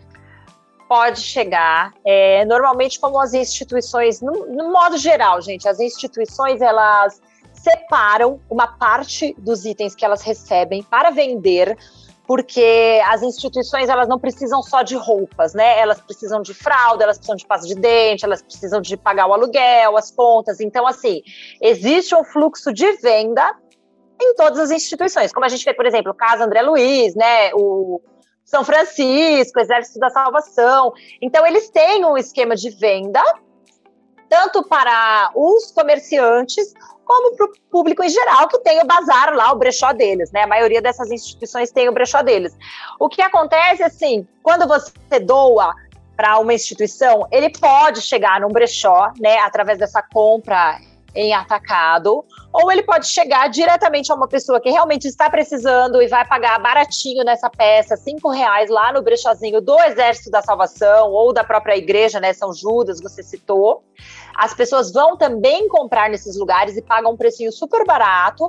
[0.88, 1.92] Pode chegar.
[2.04, 7.20] É, normalmente, como as instituições, no, no modo geral, gente, as instituições elas
[7.52, 11.78] separam uma parte dos itens que elas recebem para vender,
[12.26, 15.78] porque as instituições elas não precisam só de roupas, né?
[15.78, 19.32] Elas precisam de fralda, elas precisam de pasta de dente, elas precisam de pagar o
[19.32, 20.60] aluguel, as contas.
[20.60, 21.22] Então, assim,
[21.60, 23.54] existe um fluxo de venda
[24.22, 27.52] em todas as instituições, como a gente vê, por exemplo, o caso André Luiz, né?
[27.54, 28.00] O
[28.44, 30.92] São Francisco, Exército da Salvação.
[31.20, 33.22] Então, eles têm um esquema de venda,
[34.28, 36.72] tanto para os comerciantes,
[37.04, 40.42] como para o público em geral, que tem o bazar lá, o brechó deles, né?
[40.42, 42.56] A maioria dessas instituições tem o brechó deles.
[42.98, 45.74] O que acontece, assim, quando você doa
[46.16, 50.78] para uma instituição, ele pode chegar num brechó, né, através dessa compra
[51.14, 56.06] em atacado, ou ele pode chegar diretamente a uma pessoa que realmente está precisando e
[56.06, 61.32] vai pagar baratinho nessa peça, cinco reais lá no brechozinho do Exército da Salvação ou
[61.32, 63.84] da própria igreja, né, São Judas, você citou.
[64.34, 68.48] As pessoas vão também comprar nesses lugares e pagam um precinho super barato,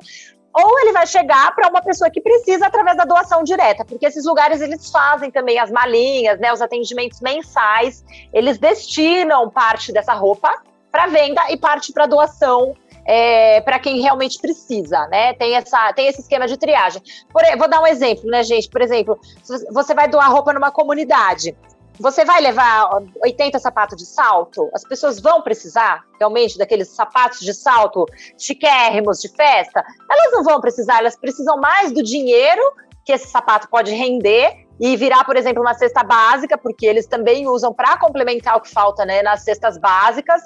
[0.55, 4.23] ou ele vai chegar para uma pessoa que precisa através da doação direta, porque esses
[4.25, 10.61] lugares eles fazem também as malinhas, né, os atendimentos mensais, eles destinam parte dessa roupa
[10.93, 15.33] para venda e parte para doação é, para quem realmente precisa, né?
[15.33, 17.01] Tem, essa, tem esse esquema de triagem.
[17.33, 18.69] Por, vou dar um exemplo, né, gente?
[18.69, 19.19] Por exemplo,
[19.71, 21.57] você vai doar roupa numa comunidade.
[21.99, 22.89] Você vai levar
[23.23, 24.69] 80 sapatos de salto?
[24.73, 28.05] As pessoas vão precisar realmente daqueles sapatos de salto
[28.37, 29.83] chiquérrimos de festa?
[30.09, 32.61] Elas não vão precisar, elas precisam mais do dinheiro
[33.03, 37.47] que esse sapato pode render e virar, por exemplo, uma cesta básica, porque eles também
[37.47, 40.41] usam para complementar o que falta né, nas cestas básicas.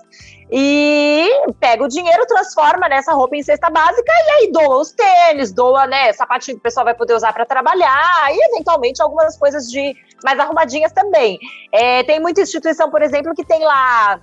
[0.52, 5.52] E pega o dinheiro, transforma nessa roupa em cesta básica e aí doa os tênis,
[5.52, 9.70] doa, né, sapatinho que o pessoal vai poder usar para trabalhar e eventualmente algumas coisas
[9.70, 11.38] de mais arrumadinhas também.
[11.72, 14.22] É, tem muita instituição, por exemplo, que tem lá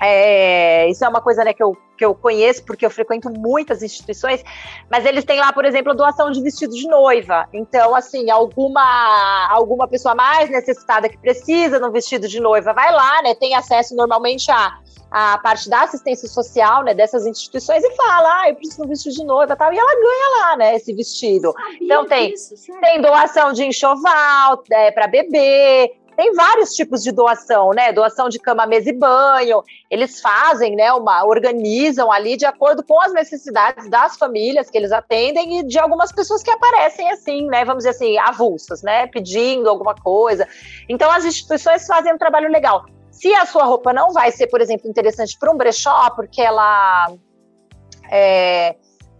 [0.00, 3.82] é, isso é uma coisa né, que, eu, que eu conheço, porque eu frequento muitas
[3.82, 4.44] instituições,
[4.90, 7.48] mas eles têm lá, por exemplo, doação de vestido de noiva.
[7.52, 12.92] Então, assim, alguma, alguma pessoa mais necessitada que precisa de um vestido de noiva vai
[12.92, 13.34] lá, né?
[13.34, 14.78] Tem acesso normalmente a
[15.10, 18.88] a parte da assistência social, né, dessas instituições e fala, ah, eu preciso de um
[18.88, 21.54] vestido de noiva tal, e ela ganha lá, né, esse vestido.
[21.80, 27.70] Então tem, disso, tem doação de enxoval é, para bebê, tem vários tipos de doação,
[27.70, 27.92] né?
[27.92, 29.62] Doação de cama, mesa e banho.
[29.90, 30.92] Eles fazem, né?
[30.92, 35.78] Uma organizam ali de acordo com as necessidades das famílias que eles atendem e de
[35.78, 37.64] algumas pessoas que aparecem assim, né?
[37.64, 39.06] Vamos dizer assim, avulsas, né?
[39.08, 40.48] Pedindo alguma coisa.
[40.88, 42.86] Então as instituições fazem um trabalho legal.
[43.10, 47.12] Se a sua roupa não vai ser, por exemplo, interessante para um brechó, porque ela
[48.10, 48.76] é,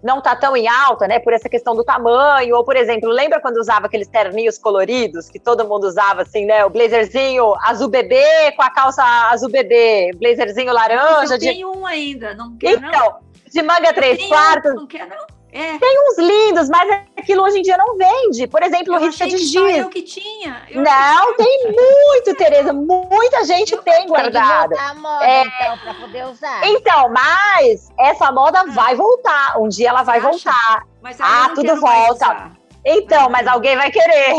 [0.07, 3.41] não está tão em alta, né, por essa questão do tamanho, ou por exemplo, lembra
[3.41, 8.53] quando usava aqueles terninhos coloridos que todo mundo usava assim, né, o blazerzinho azul bebê
[8.53, 11.35] com a calça azul bebê, blazerzinho laranja.
[11.35, 11.79] Eu tenho de...
[11.79, 13.19] um ainda, não quero então, não.
[13.53, 14.73] de manga três quartos.
[14.73, 15.36] Um, não quer não?
[15.57, 15.79] É.
[15.79, 18.47] Tem uns lindos, mas aquilo hoje em dia não vende.
[18.47, 19.55] Por exemplo, o risca de giz.
[19.55, 20.63] eu que tinha.
[20.69, 22.75] Eu não, que tem muito, Tereza.
[22.75, 24.75] Muita gente eu tem guardado.
[24.75, 25.41] Tem moda, é...
[25.47, 26.61] então, para poder usar.
[26.67, 28.65] Então, mas essa moda ah.
[28.67, 29.59] vai voltar.
[29.59, 30.85] Um dia ela vai voltar.
[31.03, 32.51] Mas ah, tudo volta.
[32.85, 34.35] Então, mas alguém vai querer.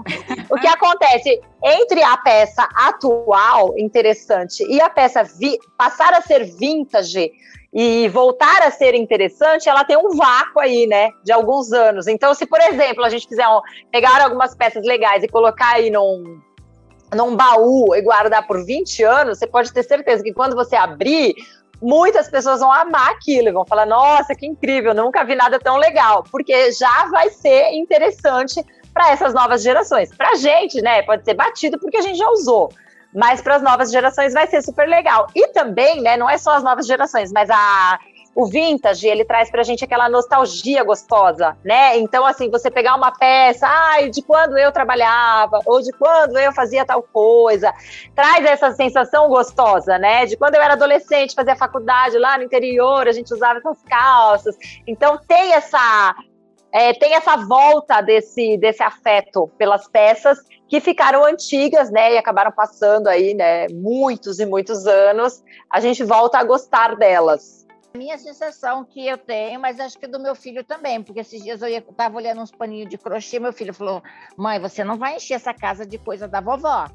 [0.48, 5.22] o que acontece entre a peça atual, interessante, e a peça
[5.76, 7.30] passar a ser vintage,
[7.72, 12.06] e voltar a ser interessante, ela tem um vácuo aí, né, de alguns anos.
[12.06, 13.46] Então, se, por exemplo, a gente quiser
[13.90, 16.38] pegar algumas peças legais e colocar aí num,
[17.14, 21.34] num baú e guardar por 20 anos, você pode ter certeza que quando você abrir,
[21.80, 26.24] muitas pessoas vão amar aquilo vão falar: nossa, que incrível, nunca vi nada tão legal,
[26.30, 30.14] porque já vai ser interessante para essas novas gerações.
[30.14, 32.70] Para a gente, né, pode ser batido porque a gente já usou
[33.14, 35.26] mas para as novas gerações vai ser super legal.
[35.34, 37.98] E também, né, não é só as novas gerações, mas a
[38.34, 41.98] o vintage, ele traz pra gente aquela nostalgia gostosa, né?
[41.98, 46.52] Então, assim, você pegar uma peça, ai, de quando eu trabalhava, ou de quando eu
[46.52, 47.72] fazia tal coisa,
[48.14, 50.24] traz essa sensação gostosa, né?
[50.24, 54.56] De quando eu era adolescente, fazia faculdade lá no interior, a gente usava essas calças.
[54.86, 56.14] Então, tem essa
[56.72, 60.38] é, tem essa volta desse, desse afeto pelas peças
[60.72, 66.02] que ficaram antigas, né, e acabaram passando aí, né, muitos e muitos anos, a gente
[66.02, 67.66] volta a gostar delas.
[67.92, 71.42] A minha sensação que eu tenho, mas acho que do meu filho também, porque esses
[71.42, 74.02] dias eu estava olhando uns paninhos de crochê, meu filho falou:
[74.34, 76.86] mãe, você não vai encher essa casa de coisa da vovó,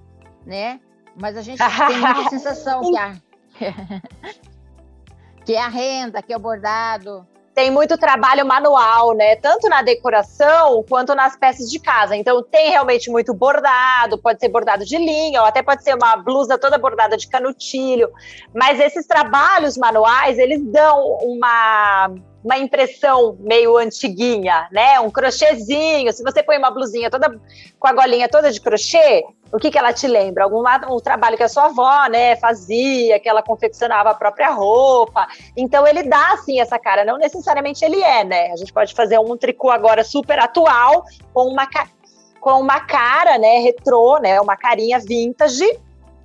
[0.44, 0.80] né?
[1.16, 3.16] Mas a gente tem muita sensação que a,
[5.46, 7.28] que é a renda, que é o bordado,
[7.58, 9.36] tem muito trabalho manual, né?
[9.36, 12.16] Tanto na decoração quanto nas peças de casa.
[12.16, 16.16] Então tem realmente muito bordado, pode ser bordado de linha, ou até pode ser uma
[16.18, 18.12] blusa toda bordada de canutilho.
[18.54, 22.12] Mas esses trabalhos manuais, eles dão uma
[22.44, 25.00] uma impressão meio antiguinha, né?
[25.00, 26.12] Um crochêzinho.
[26.14, 27.40] Se você põe uma blusinha toda
[27.80, 30.44] com a golinha toda de crochê, o que, que ela te lembra?
[30.44, 35.28] Algum um trabalho que a sua avó, né, fazia, que ela confeccionava a própria roupa.
[35.56, 38.52] Então ele dá assim essa cara, não necessariamente ele é, né?
[38.52, 41.68] A gente pode fazer um tricô agora super atual com uma
[42.40, 45.66] com uma cara, né, retrô, né, uma carinha vintage,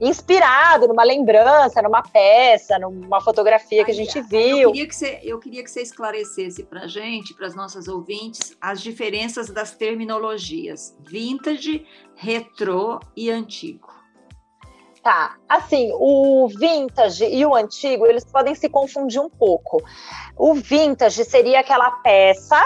[0.00, 4.58] inspirado numa lembrança, numa peça, numa fotografia que a gente viu.
[4.58, 7.88] Eu queria que você, eu queria que você esclarecesse para a gente, para as nossas
[7.88, 13.88] ouvintes, as diferenças das terminologias vintage, retrô e antigo.
[15.02, 19.82] Tá, assim, o vintage e o antigo, eles podem se confundir um pouco.
[20.36, 22.56] O vintage seria aquela peça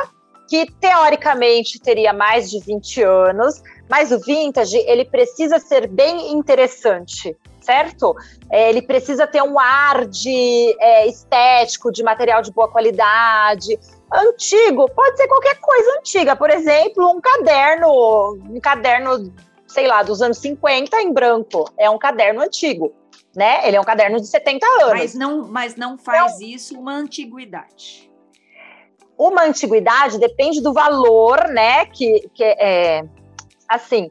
[0.48, 7.36] que teoricamente teria mais de 20 anos, mas o vintage, ele precisa ser bem interessante,
[7.60, 8.14] certo?
[8.50, 13.78] É, ele precisa ter um ar de é, estético, de material de boa qualidade.
[14.12, 19.32] Antigo, pode ser qualquer coisa antiga, por exemplo, um caderno, um caderno
[19.66, 21.70] sei lá, dos anos 50 em branco.
[21.76, 22.94] É um caderno antigo,
[23.34, 23.66] né?
[23.66, 24.92] Ele é um caderno de 70 anos.
[24.92, 28.10] Mas não, mas não faz então, isso uma antiguidade.
[29.18, 31.86] Uma antiguidade depende do valor, né?
[31.86, 33.04] Que, que é
[33.68, 34.10] assim.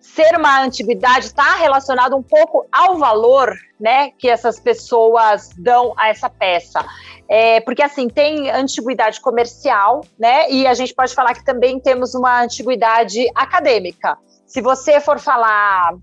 [0.00, 6.08] Ser uma antiguidade está relacionado um pouco ao valor, né, que essas pessoas dão a
[6.08, 6.84] essa peça.
[7.28, 10.50] É, porque assim tem antiguidade comercial, né?
[10.50, 14.16] E a gente pode falar que também temos uma antiguidade acadêmica.
[14.46, 15.94] Se você for falar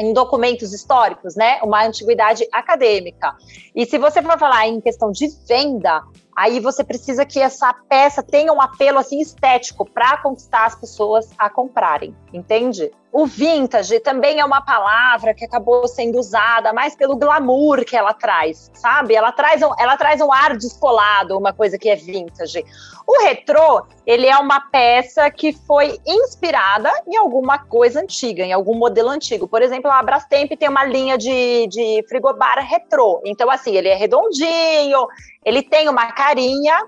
[0.00, 3.36] em documentos históricos, né, uma antiguidade acadêmica.
[3.74, 6.02] E se você for falar em questão de venda,
[6.36, 11.30] aí você precisa que essa peça tenha um apelo assim estético para conquistar as pessoas
[11.38, 12.90] a comprarem, entende?
[13.12, 18.14] O vintage também é uma palavra que acabou sendo usada mais pelo glamour que ela
[18.14, 19.14] traz, sabe?
[19.14, 22.64] Ela traz um, ela traz um ar descolado, uma coisa que é vintage.
[23.04, 28.76] O retrô, ele é uma peça que foi inspirada em alguma coisa antiga, em algum
[28.76, 29.48] modelo antigo.
[29.48, 33.20] Por exemplo, a Brastemp tem uma linha de, de frigobar retrô.
[33.24, 35.08] Então, assim, ele é redondinho,
[35.44, 36.86] ele tem uma carinha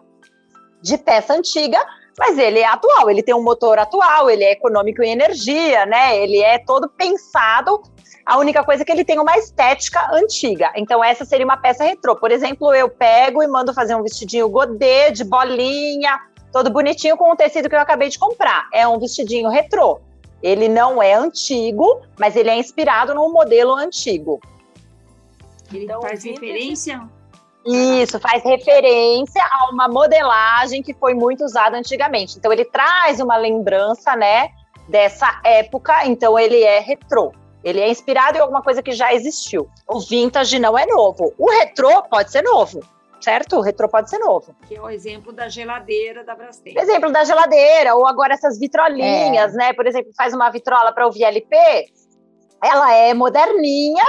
[0.80, 1.84] de peça antiga,
[2.18, 6.18] mas ele é atual, ele tem um motor atual, ele é econômico em energia, né?
[6.18, 7.82] Ele é todo pensado.
[8.24, 10.72] A única coisa é que ele tem uma estética antiga.
[10.76, 12.14] Então, essa seria uma peça retrô.
[12.14, 16.20] Por exemplo, eu pego e mando fazer um vestidinho godê, de bolinha,
[16.52, 18.68] todo bonitinho com o tecido que eu acabei de comprar.
[18.72, 20.00] É um vestidinho retrô.
[20.42, 24.40] Ele não é antigo, mas ele é inspirado num modelo antigo.
[25.72, 27.00] Ele então, faz referência
[27.64, 32.38] isso, faz referência a uma modelagem que foi muito usada antigamente.
[32.38, 34.50] Então, ele traz uma lembrança, né,
[34.88, 37.32] dessa época, então ele é retrô.
[37.62, 39.68] Ele é inspirado em alguma coisa que já existiu.
[39.86, 41.32] O vintage não é novo.
[41.38, 42.80] O retrô pode ser novo,
[43.20, 43.56] certo?
[43.56, 44.54] O retrô pode ser novo.
[44.66, 46.76] Que é o exemplo da geladeira da Brastemp.
[46.76, 49.56] Exemplo da geladeira, ou agora essas vitrolinhas, é.
[49.56, 49.72] né?
[49.72, 51.56] Por exemplo, faz uma vitrola para o VLP,
[52.60, 54.04] ela é moderninha,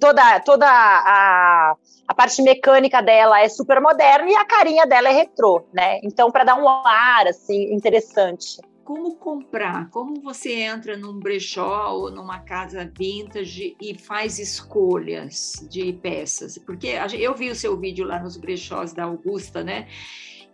[0.00, 1.74] toda, toda a,
[2.06, 5.98] a parte mecânica dela é super moderna e a carinha dela é retrô, né?
[6.02, 8.60] Então, para dar um ar assim interessante.
[8.84, 9.90] Como comprar?
[9.90, 16.56] Como você entra num brechó ou numa casa vintage e faz escolhas de peças?
[16.56, 19.88] Porque eu vi o seu vídeo lá nos brechós da Augusta, né?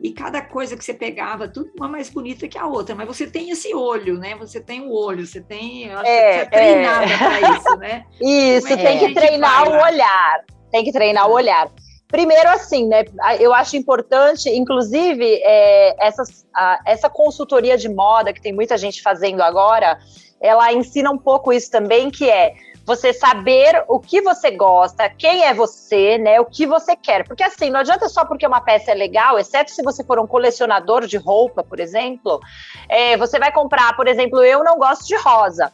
[0.02, 3.24] e cada coisa que você pegava, tudo uma mais bonita que a outra, mas você
[3.24, 4.34] tem esse olho, né?
[4.36, 7.18] Você tem o olho, você tem, eu acho é, que você é treinada é.
[7.18, 8.04] para isso, né?
[8.20, 11.70] Isso, é tem que treinar o olhar, tem que treinar o olhar.
[12.08, 13.04] Primeiro, assim, né?
[13.38, 19.00] Eu acho importante, inclusive, é, essas, a, essa consultoria de moda que tem muita gente
[19.00, 19.98] fazendo agora,
[20.40, 22.54] ela ensina um pouco isso também, que é
[22.84, 26.40] você saber o que você gosta, quem é você, né?
[26.40, 27.26] O que você quer.
[27.26, 30.26] Porque assim, não adianta só porque uma peça é legal, exceto se você for um
[30.26, 32.40] colecionador de roupa, por exemplo.
[32.88, 35.72] É, você vai comprar, por exemplo, eu não gosto de rosa.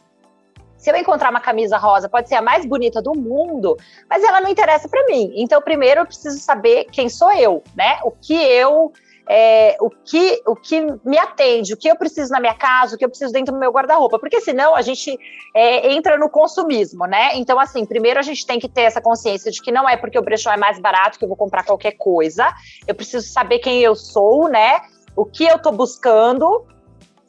[0.79, 3.77] Se eu encontrar uma camisa rosa, pode ser a mais bonita do mundo,
[4.09, 5.33] mas ela não interessa para mim.
[5.35, 7.99] Então, primeiro eu preciso saber quem sou eu, né?
[8.03, 8.91] O que eu
[9.31, 12.97] é, o, que, o que me atende, o que eu preciso na minha casa, o
[12.97, 15.15] que eu preciso dentro do meu guarda-roupa, porque senão a gente
[15.53, 17.35] é, entra no consumismo, né?
[17.35, 20.17] Então, assim, primeiro a gente tem que ter essa consciência de que não é porque
[20.17, 22.51] o brechó é mais barato que eu vou comprar qualquer coisa,
[22.87, 24.81] eu preciso saber quem eu sou, né?
[25.15, 26.65] O que eu tô buscando,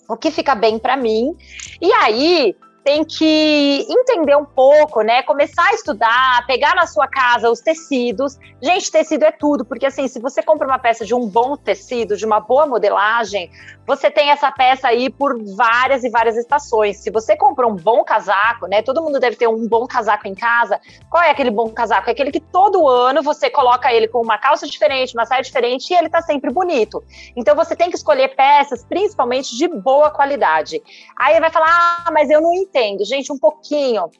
[0.09, 1.37] o que fica bem para mim.
[1.83, 5.23] E aí, tem que entender um pouco, né?
[5.23, 8.38] Começar a estudar, pegar na sua casa os tecidos.
[8.61, 12.16] Gente, tecido é tudo, porque assim, se você compra uma peça de um bom tecido,
[12.16, 13.51] de uma boa modelagem,
[13.87, 16.99] você tem essa peça aí por várias e várias estações.
[16.99, 18.83] Se você compra um bom casaco, né?
[18.83, 20.81] Todo mundo deve ter um bom casaco em casa.
[21.11, 22.09] Qual é aquele bom casaco?
[22.09, 25.90] É aquele que todo ano você coloca ele com uma calça diferente, uma saia diferente
[25.90, 27.03] e ele tá sempre bonito.
[27.37, 30.83] Então você tem que escolher peças, principalmente de boa qualidade.
[31.16, 33.05] Aí vai falar: "Ah, mas eu não entendo".
[33.05, 34.11] Gente, um pouquinho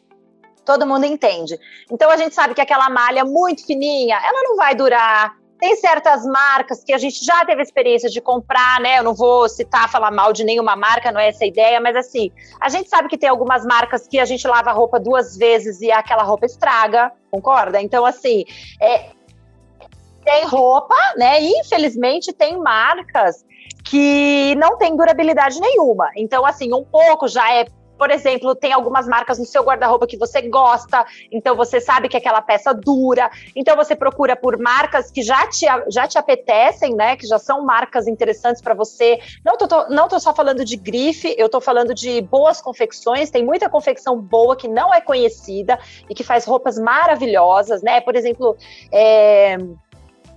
[0.65, 1.59] todo mundo entende.
[1.91, 6.25] Então a gente sabe que aquela malha muito fininha, ela não vai durar tem certas
[6.25, 8.98] marcas que a gente já teve experiência de comprar, né?
[8.98, 11.94] Eu não vou citar, falar mal de nenhuma marca, não é essa a ideia, mas
[11.94, 15.37] assim, a gente sabe que tem algumas marcas que a gente lava a roupa duas
[15.37, 17.81] vezes e aquela roupa estraga, concorda?
[17.81, 18.44] Então, assim,
[18.81, 19.11] é,
[20.25, 21.42] tem roupa, né?
[21.42, 23.44] Infelizmente, tem marcas
[23.85, 26.11] que não tem durabilidade nenhuma.
[26.17, 27.67] Então, assim, um pouco já é
[28.01, 32.17] por exemplo, tem algumas marcas no seu guarda-roupa que você gosta, então você sabe que
[32.17, 33.31] aquela peça dura.
[33.55, 37.15] Então você procura por marcas que já te, já te apetecem, né?
[37.15, 39.21] Que já são marcas interessantes para você.
[39.44, 43.29] Não tô, não tô só falando de grife, eu tô falando de boas confecções.
[43.29, 45.79] Tem muita confecção boa que não é conhecida
[46.09, 48.01] e que faz roupas maravilhosas, né?
[48.01, 48.57] Por exemplo,
[48.90, 49.59] é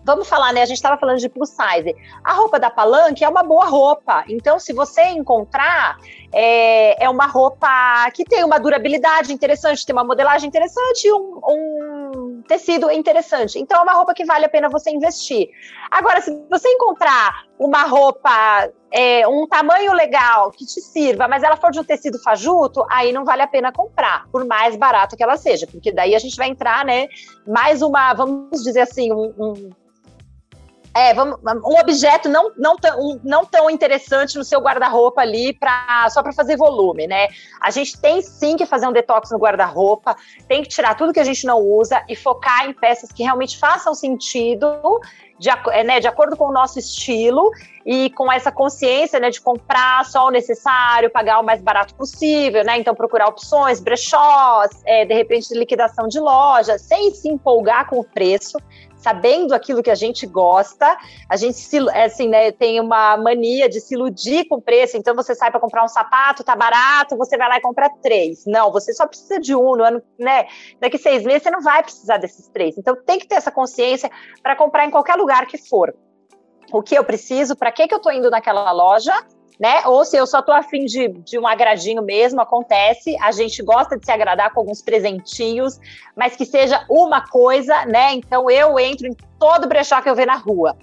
[0.04, 0.62] vamos falar, né?
[0.62, 1.95] A gente estava falando de plus size.
[2.24, 4.24] A roupa da Palanque é uma boa roupa.
[4.28, 5.97] Então, se você encontrar,
[6.32, 7.68] é, é uma roupa
[8.14, 13.60] que tem uma durabilidade interessante, tem uma modelagem interessante e um, um tecido interessante.
[13.60, 15.49] Então, é uma roupa que vale a pena você investir.
[15.89, 21.56] Agora, se você encontrar uma roupa, é, um tamanho legal que te sirva, mas ela
[21.56, 25.24] for de um tecido fajuto, aí não vale a pena comprar, por mais barato que
[25.24, 27.08] ela seja, porque daí a gente vai entrar, né?
[27.47, 29.72] Mais uma, vamos dizer assim, um, um
[30.95, 36.07] é, vamos, um objeto não, não, tão, não tão interessante no seu guarda-roupa ali pra,
[36.11, 37.29] só para fazer volume, né?
[37.59, 40.15] A gente tem sim que fazer um detox no guarda-roupa,
[40.47, 43.57] tem que tirar tudo que a gente não usa e focar em peças que realmente
[43.57, 45.01] façam sentido
[45.39, 47.51] de, é, né, de acordo com o nosso estilo
[47.85, 52.63] e com essa consciência né, de comprar só o necessário, pagar o mais barato possível,
[52.63, 52.77] né?
[52.77, 58.03] Então procurar opções, brechós, é, de repente liquidação de loja, sem se empolgar com o
[58.03, 58.57] preço,
[59.04, 60.97] sabendo aquilo que a gente gosta,
[61.30, 65.14] a gente se, é assim, né, tem uma mania de se iludir com preço, então
[65.14, 68.45] você sai para comprar um sapato, tá barato, você vai lá e compra três.
[68.47, 70.47] Não, você só precisa de um, no ano, né?
[70.80, 72.78] Daqui seis meses você não vai precisar desses três.
[72.78, 74.10] Então tem que ter essa consciência
[74.41, 75.93] para comprar em qualquer lugar que for.
[76.72, 79.14] O que eu preciso, para que, que eu estou indo naquela loja,
[79.60, 79.82] né?
[79.86, 83.16] Ou se eu só tô afim de, de um agradinho mesmo, acontece.
[83.22, 85.80] A gente gosta de se agradar com alguns presentinhos,
[86.16, 88.14] mas que seja uma coisa, né?
[88.14, 90.76] Então eu entro em todo brechó que eu ver na rua.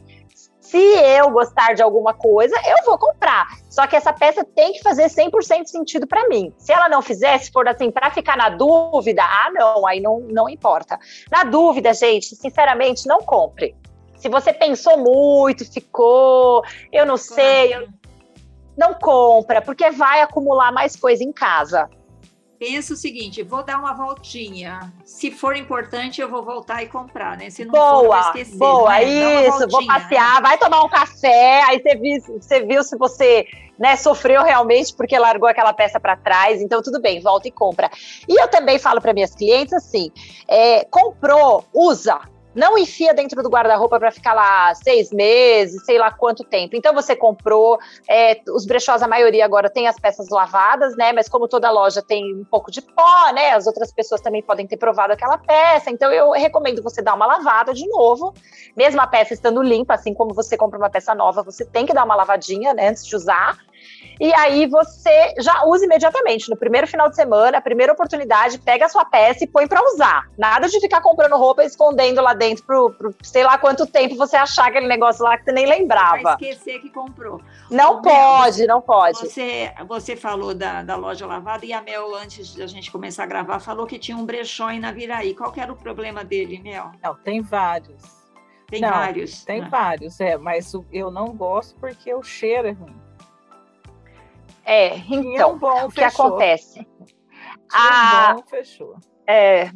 [0.61, 3.49] Se eu gostar de alguma coisa, eu vou comprar.
[3.68, 6.55] Só que essa peça tem que fazer 100% sentido para mim.
[6.59, 10.21] Se ela não fizer, se for assim, para ficar na dúvida, ah, não, aí não,
[10.21, 10.97] não importa.
[11.29, 13.75] Na dúvida, gente, sinceramente, não compre.
[14.16, 16.62] Se você pensou muito, ficou,
[16.93, 17.99] eu não sei, eu não
[18.95, 21.89] compra, porque vai acumular mais coisa em casa.
[22.59, 24.93] Pensa o seguinte, vou dar uma voltinha.
[25.03, 27.49] Se for importante, eu vou voltar e comprar, né?
[27.49, 28.59] Se não boa, for, eu vou esquecer.
[28.59, 29.49] Boa, né?
[29.49, 33.47] isso, vou passear, vai tomar um café, aí você viu, você viu se você
[33.78, 37.91] né, sofreu realmente porque largou aquela peça para trás, então tudo bem, volta e compra.
[38.28, 40.11] E eu também falo para minhas clientes assim:
[40.47, 42.20] é, comprou, usa,
[42.55, 46.76] não enfia dentro do guarda-roupa para ficar lá seis meses, sei lá quanto tempo.
[46.76, 47.78] Então você comprou,
[48.09, 51.12] é, os brechós, a maioria agora tem as peças lavadas, né?
[51.12, 53.53] Mas como toda loja tem um pouco de pó, né?
[53.53, 55.90] As outras pessoas também podem ter provado aquela peça.
[55.90, 58.34] Então eu recomendo você dar uma lavada de novo,
[58.76, 61.94] mesmo a peça estando limpa, assim como você compra uma peça nova, você tem que
[61.94, 63.59] dar uma lavadinha né, antes de usar.
[64.20, 66.51] E aí você já usa imediatamente.
[66.51, 69.83] No primeiro final de semana, a primeira oportunidade, pega a sua peça e põe para
[69.83, 70.28] usar.
[70.37, 74.16] Nada de ficar comprando roupa e escondendo lá dentro pro, pro, sei lá quanto tempo
[74.16, 76.22] você achar aquele negócio lá que você nem lembrava.
[76.22, 77.41] Vai esquecer que comprou.
[77.70, 79.18] Não Ô, pode, Mel, não pode.
[79.20, 83.22] Você, você falou da, da loja lavada e a Mel, antes de a gente começar
[83.22, 85.35] a gravar, falou que tinha um brechó em Naviraí.
[85.35, 86.93] Qual que era o problema dele, Mel?
[87.03, 88.20] Não, tem vários.
[88.68, 89.45] Tem não, vários.
[89.45, 89.68] Tem né?
[89.70, 93.09] vários, é, mas eu não gosto porque o cheiro é ruim.
[94.71, 96.27] É, então, bom, o que fechou.
[96.29, 96.87] acontece?
[97.73, 98.97] a, bom, fechou.
[99.27, 99.68] É,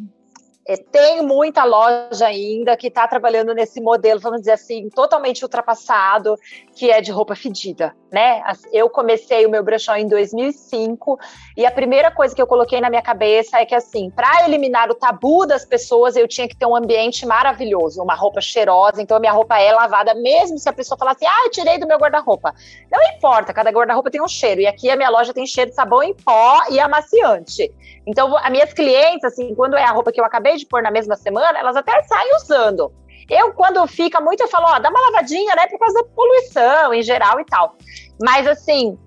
[0.67, 6.37] é, tem muita loja ainda que está trabalhando nesse modelo, vamos dizer assim, totalmente ultrapassado,
[6.75, 8.43] que é de roupa fedida, né?
[8.73, 11.19] Eu comecei o meu brechó em 2005
[11.57, 14.91] e a primeira coisa que eu coloquei na minha cabeça é que, assim, para eliminar
[14.91, 19.03] o tabu das pessoas, eu tinha que ter um ambiente maravilhoso, uma roupa cheirosa.
[19.03, 21.87] Então, a minha roupa é lavada, mesmo se a pessoa falasse, ah, eu tirei do
[21.87, 22.55] meu guarda-roupa.
[22.91, 24.63] Não importa, cada guarda-roupa tem um cheiro.
[24.63, 27.71] E aqui a minha loja tem cheiro de sabão em pó e amaciante.
[28.07, 30.91] Então, as minhas clientes, assim, quando é a roupa que eu acabei de pôr na
[30.91, 32.93] mesma semana, elas até saem usando.
[33.29, 36.93] Eu, quando fica muito, eu falo, ó, dá uma lavadinha, né, por causa da poluição
[36.93, 37.77] em geral e tal.
[38.21, 38.99] Mas, assim,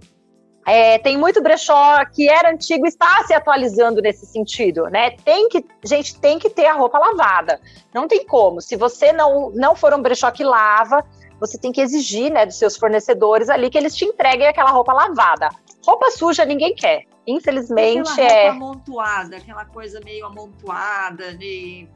[0.66, 5.12] é, tem muito brechó que era antigo e está se atualizando nesse sentido, né?
[5.24, 7.62] Tem que, gente, tem que ter a roupa lavada.
[7.93, 8.60] Não tem como.
[8.60, 11.06] Se você não, não for um brechó que lava,
[11.39, 14.91] você tem que exigir, né, dos seus fornecedores ali que eles te entreguem aquela roupa
[14.91, 15.50] lavada.
[15.86, 17.04] Roupa suja ninguém quer.
[17.28, 18.47] Infelizmente aquela é.
[18.47, 21.88] amontoada, aquela coisa meio amontoada de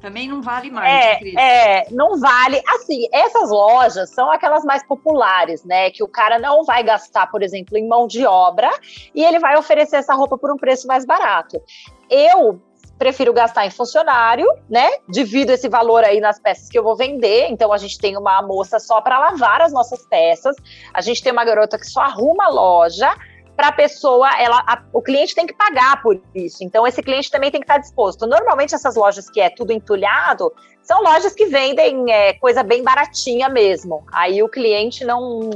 [0.00, 1.20] também não vale mais.
[1.36, 2.62] É, é, não vale.
[2.68, 5.90] Assim, essas lojas são aquelas mais populares, né?
[5.90, 8.70] Que o cara não vai gastar, por exemplo, em mão de obra
[9.14, 11.60] e ele vai oferecer essa roupa por um preço mais barato.
[12.08, 12.60] Eu
[12.98, 14.90] prefiro gastar em funcionário, né?
[15.08, 17.48] Divido esse valor aí nas peças que eu vou vender.
[17.50, 20.56] Então a gente tem uma moça só para lavar as nossas peças.
[20.92, 23.14] A gente tem uma garota que só arruma a loja
[23.60, 26.64] para a pessoa, ela, a, o cliente tem que pagar por isso.
[26.64, 28.26] Então, esse cliente também tem que estar disposto.
[28.26, 30.50] Normalmente, essas lojas que é tudo entulhado,
[30.82, 34.02] são lojas que vendem é, coisa bem baratinha mesmo.
[34.10, 35.50] Aí o cliente não.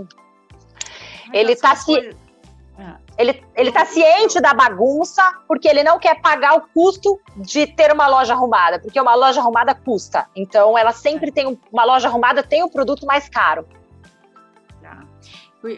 [1.32, 2.14] Ele está se.
[2.78, 2.98] Ah.
[3.16, 7.90] Ele, ele tá ciente da bagunça, porque ele não quer pagar o custo de ter
[7.90, 10.26] uma loja arrumada, porque uma loja arrumada custa.
[10.36, 11.32] Então, ela sempre é.
[11.32, 13.66] tem uma loja arrumada tem o produto mais caro.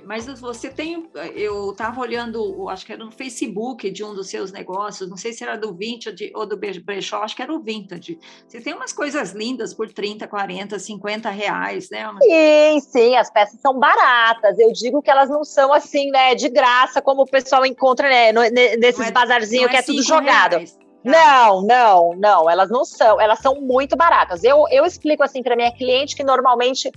[0.04, 4.50] Mas você tem, eu estava olhando, acho que era no Facebook de um dos seus
[4.50, 8.18] negócios, não sei se era do Vintage ou do Brechó, acho que era o Vintage.
[8.48, 12.04] Você tem umas coisas lindas por 30, 40, 50 reais, né?
[12.20, 14.58] Sim, sim, as peças são baratas.
[14.58, 18.32] Eu digo que elas não são assim, né, de graça, como o pessoal encontra, né,
[18.76, 20.54] nesses é, bazarzinhos que é, é tudo jogado.
[20.54, 20.72] Reais.
[20.72, 20.86] Tá.
[21.04, 24.42] Não, não, não, elas não são, elas são muito baratas.
[24.42, 26.90] Eu, eu explico assim para minha cliente que normalmente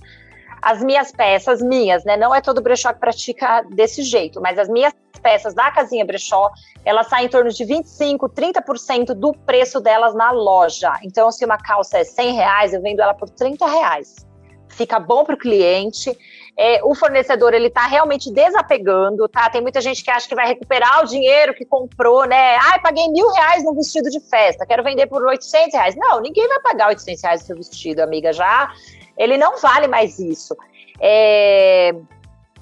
[0.62, 2.16] as minhas peças, minhas, né?
[2.16, 4.92] Não é todo brechó que pratica desse jeito, mas as minhas
[5.22, 6.50] peças da casinha brechó,
[6.84, 10.92] elas saem em torno de 25, 30% do preço delas na loja.
[11.02, 14.26] Então, se uma calça é 100 reais, eu vendo ela por 30 reais.
[14.70, 16.16] Fica bom para o cliente.
[16.56, 19.50] É, o fornecedor ele está realmente desapegando, tá?
[19.50, 22.56] Tem muita gente que acha que vai recuperar o dinheiro que comprou, né?
[22.56, 25.96] Ah, paguei mil reais no vestido de festa, quero vender por 800 reais.
[25.96, 28.32] Não, ninguém vai pagar 800 reais no seu vestido, amiga.
[28.32, 28.72] Já
[29.20, 30.56] ele não vale mais isso.
[30.98, 31.94] É,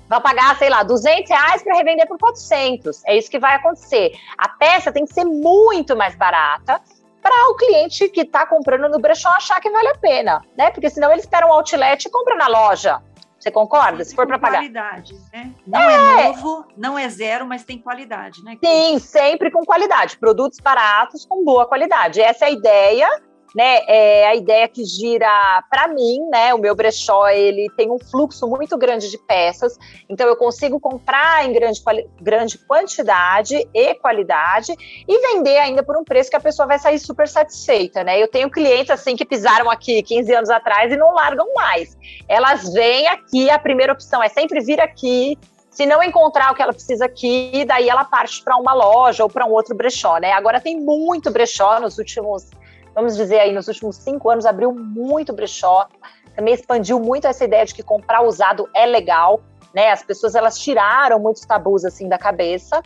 [0.08, 3.04] vai pagar, sei lá, 200 reais para revender por 400.
[3.06, 4.12] É isso que vai acontecer.
[4.36, 6.80] A peça tem que ser muito mais barata
[7.22, 10.70] para o cliente que está comprando no brechó achar que vale a pena, né?
[10.70, 13.00] Porque senão ele espera um outlet e compra na loja.
[13.38, 14.04] Você concorda?
[14.04, 14.58] Se for para pagar.
[14.58, 15.54] qualidade, né?
[15.64, 15.94] Não é.
[15.94, 16.24] é.
[16.24, 18.56] novo, não é zero, mas tem qualidade, né?
[18.64, 20.18] Sim, sempre com qualidade.
[20.18, 22.20] Produtos baratos com boa qualidade.
[22.20, 23.08] Essa é a ideia
[23.54, 23.80] né?
[23.86, 26.54] É a ideia que gira para mim, né?
[26.54, 29.76] O meu brechó ele tem um fluxo muito grande de peças,
[30.08, 31.82] então eu consigo comprar em grande,
[32.20, 34.74] grande quantidade e qualidade
[35.06, 38.20] e vender ainda por um preço que a pessoa vai sair super satisfeita, né?
[38.22, 41.96] Eu tenho clientes assim que pisaram aqui 15 anos atrás e não largam mais.
[42.28, 45.38] Elas vêm aqui, a primeira opção é sempre vir aqui,
[45.78, 49.30] se não encontrar o que ela precisa aqui, daí ela parte para uma loja ou
[49.30, 50.32] para um outro brechó, né?
[50.32, 52.50] Agora tem muito brechó nos últimos
[52.94, 55.86] vamos dizer aí, nos últimos cinco anos abriu muito brechó,
[56.34, 59.40] também expandiu muito essa ideia de que comprar usado é legal,
[59.74, 59.90] né?
[59.90, 62.82] As pessoas elas tiraram muitos tabus assim da cabeça.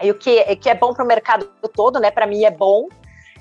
[0.00, 2.10] E o que, que é bom para o mercado todo, né?
[2.10, 2.88] Para mim é bom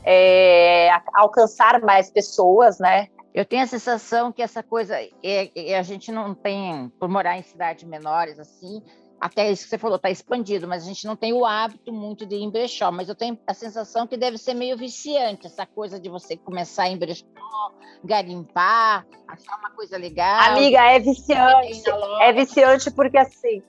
[0.03, 3.07] é, alcançar mais pessoas, né?
[3.33, 7.37] Eu tenho a sensação que essa coisa, é, é, a gente não tem, por morar
[7.37, 8.81] em cidades menores assim,
[9.19, 12.25] até isso que você falou, está expandido, mas a gente não tem o hábito muito
[12.25, 12.91] de ir em brechó.
[12.91, 16.87] Mas eu tenho a sensação que deve ser meio viciante essa coisa de você começar
[16.87, 17.25] em brechó,
[18.03, 20.51] garimpar, achar uma coisa legal.
[20.51, 21.83] Amiga, é viciante.
[22.21, 23.61] É viciante porque assim.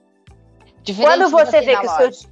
[0.97, 2.31] Quando você vê que o seu.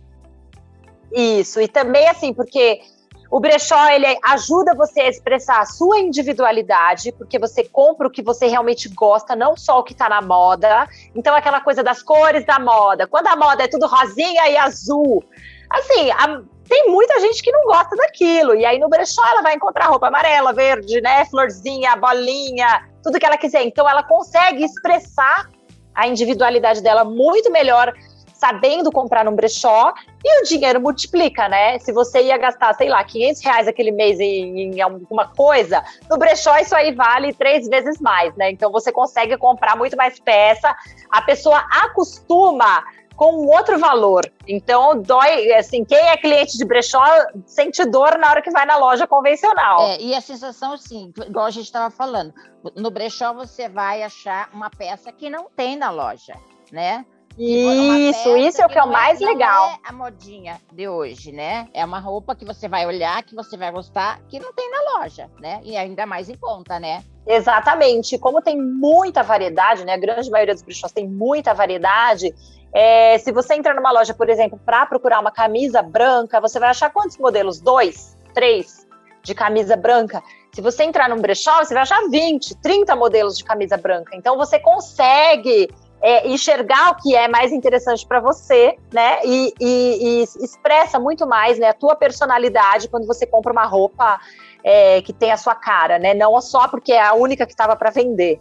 [1.12, 2.82] Isso, e também assim, porque
[3.30, 8.24] o brechó ele ajuda você a expressar a sua individualidade, porque você compra o que
[8.24, 10.88] você realmente gosta, não só o que está na moda.
[11.14, 13.06] Então, aquela coisa das cores da moda.
[13.06, 15.24] Quando a moda é tudo rosinha e azul,
[15.70, 18.56] assim, a, tem muita gente que não gosta daquilo.
[18.56, 23.26] E aí no brechó ela vai encontrar roupa amarela, verde, né, florzinha, bolinha, tudo que
[23.26, 23.64] ela quiser.
[23.64, 25.48] Então, ela consegue expressar
[25.94, 27.94] a individualidade dela muito melhor
[28.40, 31.78] sabendo comprar num brechó e o dinheiro multiplica, né?
[31.80, 36.18] Se você ia gastar, sei lá, 500 reais aquele mês em, em alguma coisa, no
[36.18, 38.50] brechó isso aí vale três vezes mais, né?
[38.50, 40.74] Então você consegue comprar muito mais peça,
[41.12, 42.82] a pessoa acostuma
[43.18, 44.32] com um outro valor.
[44.48, 47.04] Então, dói, assim, quem é cliente de brechó
[47.46, 49.82] sente dor na hora que vai na loja convencional.
[49.90, 52.34] É, e a sensação, assim, igual a gente estava falando,
[52.78, 56.34] no brechó você vai achar uma peça que não tem na loja,
[56.72, 57.06] né?
[57.40, 59.70] Isso, isso é o que é o mais legal.
[59.70, 61.70] é a modinha de hoje, né?
[61.74, 65.00] É uma roupa que você vai olhar, que você vai gostar, que não tem na
[65.00, 65.62] loja, né?
[65.64, 67.02] E ainda mais em conta, né?
[67.26, 68.18] Exatamente.
[68.18, 69.94] Como tem muita variedade, né?
[69.94, 72.36] A grande maioria dos brechós tem muita variedade.
[72.74, 76.70] É, se você entrar numa loja, por exemplo, para procurar uma camisa branca, você vai
[76.70, 77.62] achar quantos modelos?
[77.62, 78.86] Dois, três
[79.24, 80.22] de camisa branca.
[80.54, 84.16] Se você entrar num brechó, você vai achar 20, 30 modelos de camisa branca.
[84.16, 85.70] Então você consegue
[86.02, 89.20] é, enxergar o que é mais interessante para você, né?
[89.26, 94.20] E, e, e, expressa muito mais né, a tua personalidade quando você compra uma roupa
[94.64, 96.14] é, que tem a sua cara, né?
[96.14, 98.39] Não só porque é a única que estava para vender.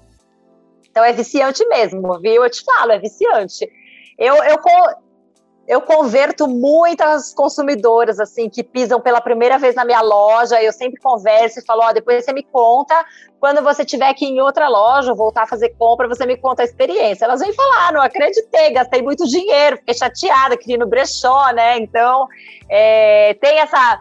[0.90, 2.44] Então é viciante mesmo, viu?
[2.44, 3.68] Eu te falo, é viciante.
[4.18, 4.58] Eu, eu
[5.68, 10.62] eu converto muitas consumidoras assim que pisam pela primeira vez na minha loja.
[10.62, 13.04] Eu sempre converso e falo: ó, depois você me conta
[13.38, 16.64] quando você tiver aqui em outra loja, voltar a fazer compra, você me conta a
[16.64, 17.26] experiência.
[17.26, 21.76] Elas vêm falar: não acreditei, gastei muito dinheiro, fiquei chateada, queria no brechó, né?
[21.76, 22.26] Então
[22.66, 24.00] é, tem essa.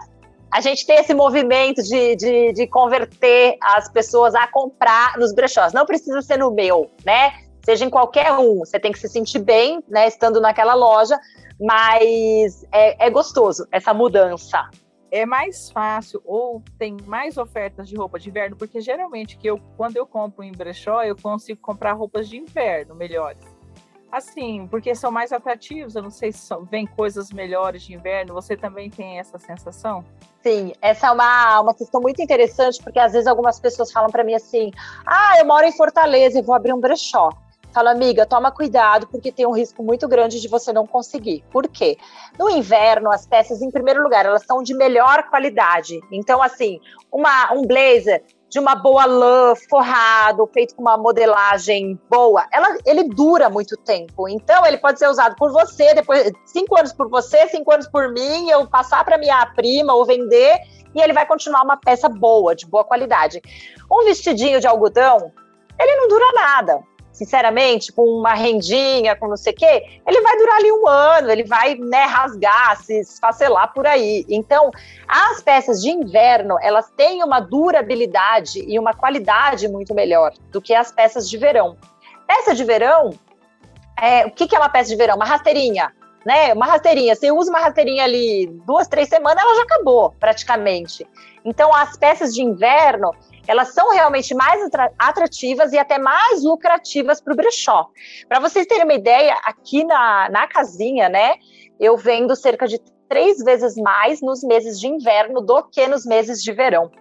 [0.49, 5.73] A gente tem esse movimento de, de, de converter as pessoas a comprar nos brechós.
[5.73, 7.33] Não precisa ser no meu, né?
[7.67, 11.19] Seja em qualquer um, você tem que se sentir bem, né, estando naquela loja,
[11.59, 14.69] mas é, é gostoso essa mudança.
[15.09, 19.59] É mais fácil ou tem mais ofertas de roupa de inverno, porque geralmente que eu,
[19.77, 23.41] quando eu compro em brechó, eu consigo comprar roupas de inverno melhores.
[24.11, 28.33] Assim, porque são mais atrativos, eu não sei se são, vem coisas melhores de inverno,
[28.33, 30.03] você também tem essa sensação?
[30.41, 34.23] Sim, essa é uma, uma questão muito interessante, porque às vezes algumas pessoas falam para
[34.23, 34.71] mim assim:
[35.05, 37.29] ah, eu moro em Fortaleza e vou abrir um brechó.
[37.77, 41.43] Fala, amiga, toma cuidado, porque tem um risco muito grande de você não conseguir.
[41.51, 41.95] Por quê?
[42.35, 45.99] No inverno, as peças, em primeiro lugar, elas são de melhor qualidade.
[46.11, 46.79] Então, assim,
[47.11, 53.03] uma, um blazer de uma boa lã, forrado, feito com uma modelagem boa, ela, ele
[53.09, 54.27] dura muito tempo.
[54.27, 58.11] Então, ele pode ser usado por você, depois cinco anos por você, cinco anos por
[58.11, 60.61] mim, eu passar para minha prima ou vender,
[60.95, 63.39] e ele vai continuar uma peça boa, de boa qualidade.
[63.91, 65.31] Um vestidinho de algodão,
[65.79, 66.86] ele não dura nada
[67.17, 71.31] sinceramente, com uma rendinha, com não sei o quê, ele vai durar ali um ano,
[71.31, 74.23] ele vai né, rasgar, se esfacelar por aí.
[74.29, 74.69] Então,
[75.07, 80.75] as peças de inverno, elas têm uma durabilidade e uma qualidade muito melhor do que
[80.75, 81.75] as peças de verão.
[82.27, 83.09] Peça de verão,
[83.99, 85.15] é, o que, que é uma peça de verão?
[85.15, 85.91] Uma rasteirinha,
[86.23, 86.53] né?
[86.53, 87.15] Uma rasteirinha.
[87.15, 91.07] Você usa uma rasteirinha ali duas, três semanas, ela já acabou, praticamente.
[91.43, 93.11] Então, as peças de inverno,
[93.47, 94.61] elas são realmente mais
[94.99, 97.89] atrativas e até mais lucrativas para o brechó.
[98.27, 101.35] Para vocês terem uma ideia, aqui na, na casinha, né,
[101.79, 106.43] eu vendo cerca de três vezes mais nos meses de inverno do que nos meses
[106.43, 106.91] de verão.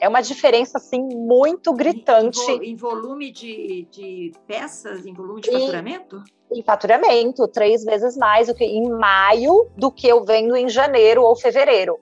[0.00, 2.40] É uma diferença, assim, muito gritante.
[2.50, 6.24] Em, volume de, de peças, em volume de faturamento?
[6.50, 10.70] Em, em faturamento, três vezes mais do que em maio do que eu vendo em
[10.70, 12.00] janeiro ou fevereiro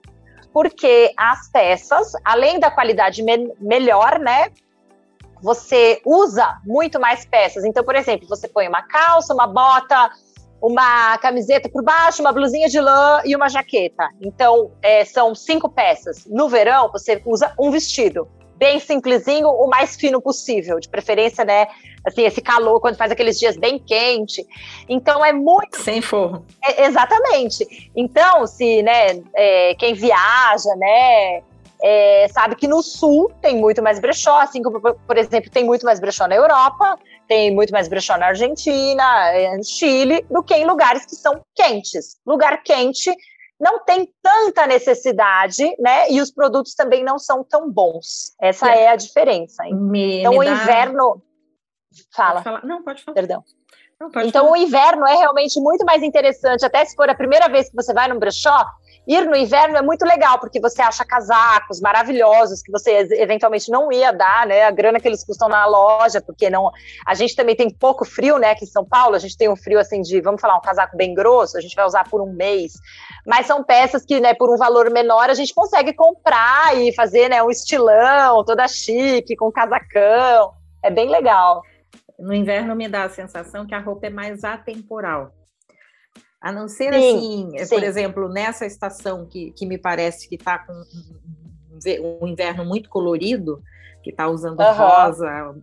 [0.52, 4.50] porque as peças, além da qualidade me melhor, né?
[5.40, 7.64] Você usa muito mais peças.
[7.64, 10.10] Então, por exemplo, você põe uma calça, uma bota,
[10.60, 14.08] uma camiseta por baixo, uma blusinha de lã e uma jaqueta.
[14.20, 16.26] Então, é, são cinco peças.
[16.26, 18.28] No verão, você usa um vestido
[18.58, 21.68] bem simplesinho, o mais fino possível, de preferência, né?
[22.04, 24.44] Assim, esse calor, quando faz aqueles dias bem quente.
[24.88, 25.80] Então, é muito.
[25.80, 26.44] Sem forro.
[26.64, 27.90] É, exatamente.
[27.94, 31.42] Então, se, né, é, quem viaja, né,
[31.82, 35.84] é, sabe que no sul tem muito mais brechó, assim como, por exemplo, tem muito
[35.84, 36.98] mais brechó na Europa,
[37.28, 41.40] tem muito mais brechó na Argentina, é, no Chile, do que em lugares que são
[41.54, 42.16] quentes.
[42.26, 43.14] Lugar quente
[43.60, 46.10] não tem tanta necessidade, né?
[46.10, 48.34] E os produtos também não são tão bons.
[48.40, 49.64] Essa é, é a diferença.
[49.64, 50.50] Me, então, me o dá...
[50.50, 51.22] inverno.
[52.14, 52.60] Fala.
[52.62, 53.14] Não, pode falar.
[53.14, 53.44] Perdão.
[54.00, 54.52] Não, então, falar.
[54.52, 57.92] o inverno é realmente muito mais interessante, até se for a primeira vez que você
[57.92, 58.64] vai num brechó,
[59.08, 63.90] Ir no inverno é muito legal, porque você acha casacos maravilhosos que você eventualmente não
[63.90, 64.64] ia dar, né?
[64.64, 66.70] A grana que eles custam na loja, porque não.
[67.06, 68.50] A gente também tem pouco frio, né?
[68.50, 70.94] Aqui em São Paulo, a gente tem um frio assim de, vamos falar, um casaco
[70.94, 72.74] bem grosso, a gente vai usar por um mês.
[73.26, 77.30] Mas são peças que, né, por um valor menor, a gente consegue comprar e fazer,
[77.30, 80.52] né, um estilão, toda chique, com casacão.
[80.84, 81.62] É bem legal.
[82.18, 85.32] No inverno me dá a sensação que a roupa é mais atemporal.
[86.40, 87.74] A não ser sim, assim, sim.
[87.74, 92.88] por exemplo, nessa estação que, que me parece que está com um, um, inverno muito
[92.88, 93.60] colorido,
[94.02, 94.72] que está usando uhum.
[94.72, 95.54] rosa.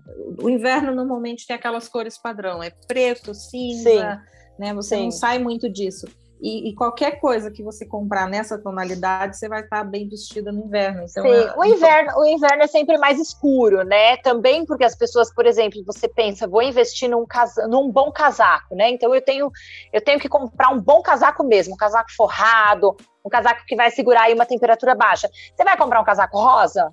[0.42, 4.60] O inverno normalmente tem aquelas cores padrão, é preto, cinza, sim.
[4.60, 4.74] né?
[4.74, 6.08] Você não sai muito disso.
[6.42, 10.66] E, e, qualquer coisa que você comprar nessa tonalidade, você vai estar bem vestida no
[10.66, 11.06] inverno.
[11.10, 14.18] Então, Sim, é, o, inverno, o inverno é sempre mais escuro, né?
[14.18, 18.76] Também porque as pessoas, por exemplo, você pensa, vou investir num, casa, num bom casaco,
[18.76, 18.90] né?
[18.90, 19.50] Então eu tenho,
[19.94, 23.90] eu tenho que comprar um bom casaco mesmo, um casaco forrado, um casaco que vai
[23.90, 25.30] segurar aí uma temperatura baixa.
[25.56, 26.92] Você vai comprar um casaco rosa?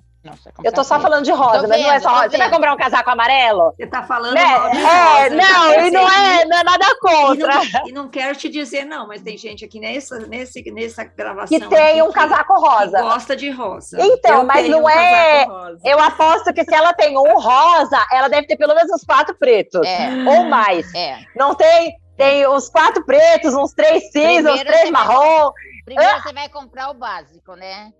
[0.63, 2.29] Eu tô só falando de rosa, mas não é só rosa.
[2.29, 3.73] Você vai comprar um casaco amarelo?
[3.75, 4.43] Você tá falando né?
[4.45, 4.89] mal de rosa.
[4.89, 7.63] É, não, e não é, não é nada contra.
[7.63, 11.03] E não, e não, quero te dizer não, mas tem gente aqui nessa, nesse, nessa
[11.03, 12.97] gravação que tem um casaco rosa.
[12.97, 13.97] Que gosta de rosa.
[13.99, 15.45] Então, eu mas não um é.
[15.83, 19.35] Eu aposto que se ela tem um rosa, ela deve ter pelo menos uns quatro
[19.35, 19.85] pretos.
[19.85, 20.09] É.
[20.25, 20.93] Ou mais.
[20.95, 21.19] É.
[21.35, 21.95] Não tem?
[22.15, 25.51] Tem uns quatro pretos, uns três cinzas, uns três marrom.
[25.83, 27.91] Primeiro você vai comprar o básico, né?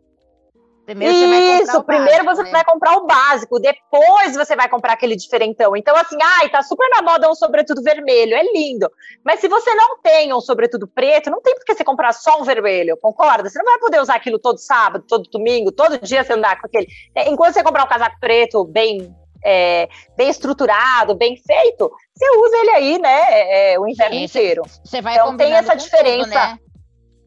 [0.85, 2.51] Primeiro Isso, você primeiro básico, você né?
[2.51, 5.77] vai comprar o básico, depois você vai comprar aquele diferentão.
[5.77, 8.91] Então, assim, ai, tá super na moda um sobretudo vermelho, é lindo.
[9.23, 12.41] Mas se você não tem um sobretudo preto, não tem por que você comprar só
[12.41, 13.49] um vermelho, concorda?
[13.49, 16.67] Você não vai poder usar aquilo todo sábado, todo domingo, todo dia você andar com
[16.67, 16.87] aquele.
[17.15, 22.57] É, enquanto você comprar um casaco preto bem é, bem estruturado, bem feito, você usa
[22.57, 24.63] ele aí, né, é, é o inverno inteiro.
[24.83, 26.25] Você vai então tem essa diferença.
[26.25, 26.59] Tudo, né?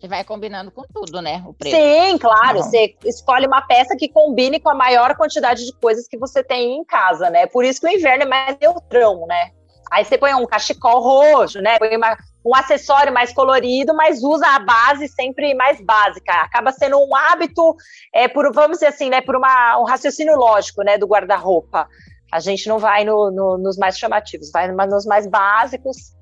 [0.06, 1.42] Você vai combinando com tudo, né?
[1.46, 1.76] O preço.
[1.76, 2.58] Sim, claro.
[2.58, 6.76] Você escolhe uma peça que combine com a maior quantidade de coisas que você tem
[6.76, 7.46] em casa, né?
[7.46, 9.50] Por isso que o inverno é mais neutrão, né?
[9.90, 11.76] Aí você põe um cachecol roxo, né?
[11.78, 16.32] Põe uma, um acessório mais colorido, mas usa a base sempre mais básica.
[16.34, 17.74] Acaba sendo um hábito,
[18.14, 19.20] é, por, vamos dizer assim, né?
[19.20, 20.96] Por uma, um raciocínio lógico, né?
[20.96, 21.88] Do guarda-roupa.
[22.30, 26.15] A gente não vai no, no, nos mais chamativos, vai nos mais básicos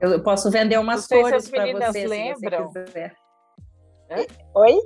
[0.00, 2.68] eu posso vender umas cores para você, lembram.
[2.68, 3.14] se você quiser.
[4.56, 4.80] Oi?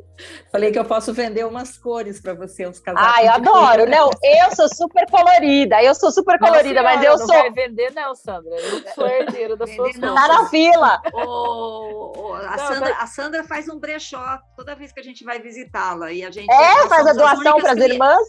[0.52, 3.10] Falei que eu posso vender umas cores para você, uns casacos.
[3.16, 3.88] Ah, eu adoro.
[3.88, 5.82] Não, eu sou super colorida.
[5.82, 7.28] Eu sou super colorida, mas eu não sou.
[7.28, 8.54] Não vai vender, não, Sandra.
[8.54, 11.00] Eu sou herdeira da sua Tá na fila.
[11.14, 15.24] Oh, oh, a, não, Sandra, a Sandra faz um brechó toda vez que a gente
[15.24, 16.12] vai visitá-la.
[16.12, 16.52] E a gente.
[16.52, 18.28] É, faz a doação para as irmãs?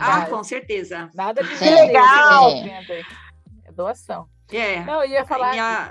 [0.00, 1.10] Ah, com certeza.
[1.14, 2.52] Nada de Que legal.
[3.66, 4.26] É doação.
[4.56, 4.84] É.
[4.84, 5.90] Não, eu ia falar minha...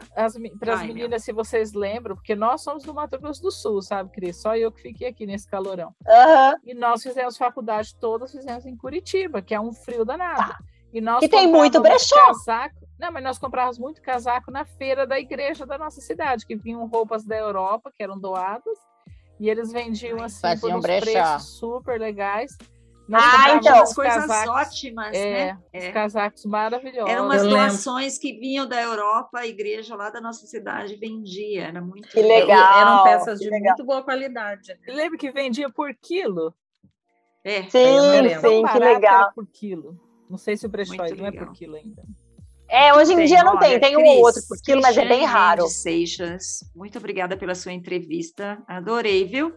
[0.60, 4.12] para as meninas, se vocês lembram, porque nós somos do Mato Grosso do Sul, sabe,
[4.12, 4.42] Cris?
[4.42, 5.96] Só eu que fiquei aqui nesse calorão.
[6.06, 6.60] Uhum.
[6.66, 10.52] E nós fizemos faculdade, todas fizemos em Curitiba, que é um frio danado.
[10.52, 10.60] Tá.
[10.94, 12.28] E, nós e tem muito brechó.
[12.28, 16.56] Casaco, não, mas nós comprávamos muito casaco na feira da igreja da nossa cidade, que
[16.56, 18.78] vinham roupas da Europa, que eram doadas,
[19.40, 21.04] e eles vendiam assim Faziam por uns brechó.
[21.04, 22.56] preços super legais.
[23.12, 23.82] Nós ah, então.
[23.82, 25.60] As coisas casacos, ótimas, é, né?
[25.74, 25.88] É.
[25.88, 27.10] Os casacos maravilhosos.
[27.10, 31.66] Eram umas doações que vinham da Europa, a igreja lá da nossa cidade vendia.
[31.66, 32.80] Era muito que legal.
[32.80, 33.74] Eram peças de legal.
[33.76, 34.80] muito boa qualidade.
[34.88, 36.56] Lembra que vendia por quilo?
[37.44, 39.34] É, sim, sim, que legal.
[39.36, 40.00] Por quilo.
[40.30, 42.02] Não sei se o brechó não é por quilo ainda.
[42.70, 44.98] É, hoje em tem, dia não olha, tem, tem um ou outro por quilo, mas
[44.98, 45.68] é bem raro.
[45.68, 48.64] Seixas, muito obrigada pela sua entrevista.
[48.66, 49.54] Adorei, viu?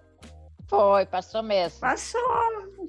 [0.68, 1.80] Foi, passou mesmo.
[1.80, 2.20] Passou,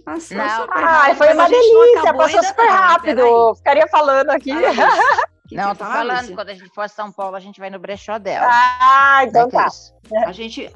[0.04, 0.38] passou.
[0.38, 3.56] Não, super Ai, foi uma delícia, passou super rápido.
[3.56, 4.52] Ficaria falando aqui.
[5.48, 6.36] Que não, que tô falando, Lúcia?
[6.36, 8.48] quando a gente for a São Paulo, a gente vai no brechó dela.
[8.50, 9.68] Ah, então tá.
[10.26, 10.74] A gente,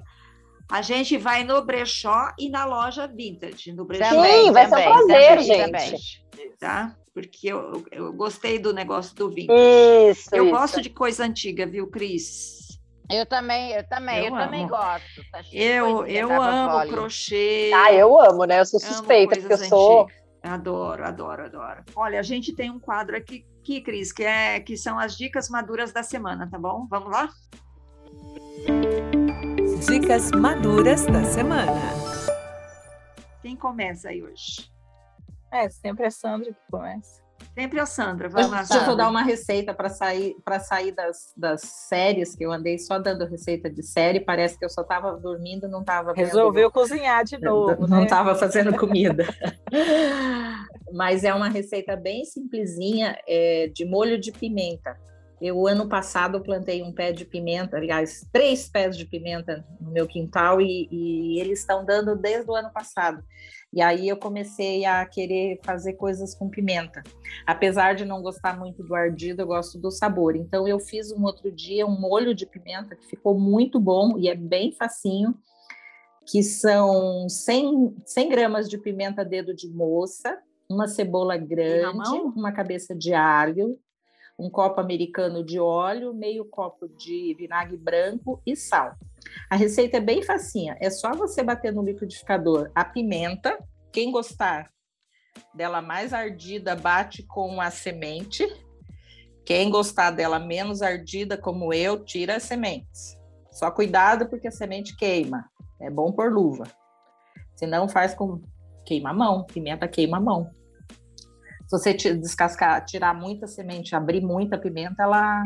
[0.71, 3.71] a gente vai no brechó e na loja vintage.
[3.71, 4.09] No brechó.
[4.09, 5.45] Também, Sim, vai também, ser um prazer, também,
[5.89, 6.25] gente.
[6.29, 6.51] Também.
[6.59, 6.95] Tá?
[7.13, 9.59] Porque eu, eu gostei do negócio do vintage.
[10.11, 10.55] Isso, eu isso.
[10.55, 12.68] gosto de coisa antiga, viu, Cris?
[13.09, 15.31] Eu também, eu também, eu, eu também gosto.
[15.31, 17.71] Tá eu eu amo crochê.
[17.73, 18.59] Ah, eu amo, né?
[18.59, 20.07] Eu sou suspeita, porque eu sou.
[20.43, 21.83] Adoro, adoro, adoro.
[21.95, 25.49] Olha, a gente tem um quadro aqui, aqui, Cris, que, é, que são as dicas
[25.49, 26.87] maduras da semana, tá bom?
[26.89, 27.29] Vamos lá?
[29.87, 31.81] Dicas maduras da semana.
[33.41, 34.71] Quem começa aí hoje?
[35.51, 37.21] É, sempre é Sandra que começa.
[37.59, 38.29] Sempre a Sandra.
[38.29, 38.83] Vai lá, Sandra.
[38.83, 42.79] Eu vou dar uma receita para sair para sair das, das séries, que eu andei
[42.79, 44.21] só dando receita de série.
[44.21, 46.13] Parece que eu só estava dormindo, não estava.
[46.13, 47.85] Resolveu cozinhar de novo.
[47.85, 48.39] Não estava né?
[48.39, 49.25] fazendo comida.
[50.93, 54.97] Mas é uma receita bem simplesinha é, de molho de pimenta.
[55.41, 60.05] Eu, ano passado, plantei um pé de pimenta, aliás, três pés de pimenta no meu
[60.05, 63.23] quintal e, e eles estão dando desde o ano passado.
[63.71, 67.03] E aí eu comecei a querer fazer coisas com pimenta.
[67.45, 70.35] Apesar de não gostar muito do ardido, eu gosto do sabor.
[70.35, 74.27] Então eu fiz um outro dia um molho de pimenta que ficou muito bom e
[74.27, 75.35] é bem facinho,
[76.25, 80.37] que são 100, 100 gramas de pimenta dedo de moça,
[80.69, 83.79] uma cebola grande, uma cabeça de alho,
[84.39, 88.95] um copo americano de óleo, meio copo de vinagre branco e sal.
[89.49, 93.57] A receita é bem facinha, é só você bater no liquidificador a pimenta,
[93.91, 94.71] quem gostar
[95.53, 98.45] dela mais ardida, bate com a semente.
[99.45, 103.17] Quem gostar dela menos ardida, como eu, tira as sementes.
[103.51, 105.49] Só cuidado porque a semente queima.
[105.81, 106.65] É bom pôr luva.
[107.55, 108.41] Senão faz com
[108.85, 110.51] queima a mão, pimenta queima a mão.
[111.69, 115.43] Se você descascar, tirar muita semente, abrir muita pimenta, ela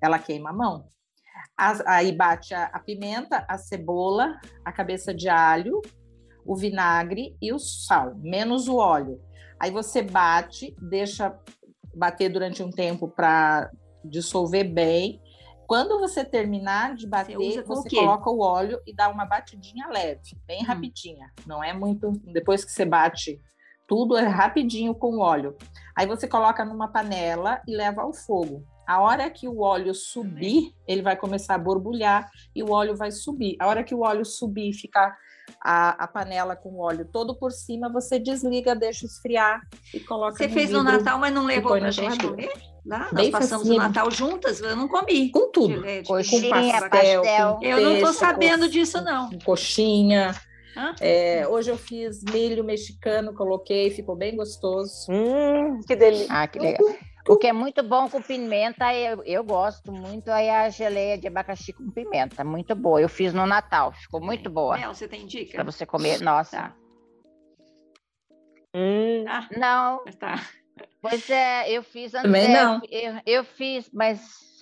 [0.00, 0.86] ela queima a mão.
[1.56, 5.80] As, aí bate a, a, pimenta, a cebola, a cabeça de alho,
[6.46, 9.20] o vinagre e o sal, menos o óleo.
[9.58, 11.36] Aí você bate, deixa
[11.96, 13.70] bater durante um tempo para
[14.04, 15.20] dissolver bem.
[15.66, 20.38] Quando você terminar de bater, você, você coloca o óleo e dá uma batidinha leve,
[20.46, 20.66] bem hum.
[20.66, 21.32] rapidinha.
[21.44, 22.12] Não é muito.
[22.32, 23.40] Depois que você bate
[23.86, 25.56] tudo, é rapidinho com o óleo.
[25.96, 28.64] Aí você coloca numa panela e leva ao fogo.
[28.86, 33.10] A hora que o óleo subir, ele vai começar a borbulhar e o óleo vai
[33.10, 33.56] subir.
[33.58, 35.16] A hora que o óleo subir e ficar
[35.62, 39.60] a, a, panela com óleo todo por cima, você desliga, deixa esfriar
[39.92, 42.52] e coloca Você no fez no Natal, mas não levou para a gente comer?
[42.84, 45.30] Lá, nós passamos o Natal juntas, eu não comi.
[45.30, 45.82] Com tudo.
[46.06, 47.22] Coxinha, com pastel.
[47.22, 47.58] pastel.
[47.62, 49.30] eu não estou sabendo disso, não.
[49.44, 50.34] Coxinha.
[51.00, 55.06] É, hoje eu fiz milho mexicano, coloquei, ficou bem gostoso.
[55.10, 56.26] Hum, que delícia.
[56.30, 56.80] Ah, que legal.
[57.26, 61.26] O que é muito bom com pimenta, eu, eu gosto muito, é a geleia de
[61.26, 62.44] abacaxi com pimenta.
[62.44, 63.00] Muito boa.
[63.00, 64.76] Eu fiz no Natal, ficou muito boa.
[64.76, 65.54] Mel, você tem dica?
[65.54, 66.20] Para você comer.
[66.20, 66.50] Nossa.
[66.58, 66.76] Tá.
[68.74, 69.24] Hum.
[69.26, 70.04] Ah, não.
[70.18, 70.34] Tá.
[71.00, 72.24] Pois é, eu fiz antes.
[72.24, 72.82] Também não.
[72.90, 74.53] Eu, eu fiz, mas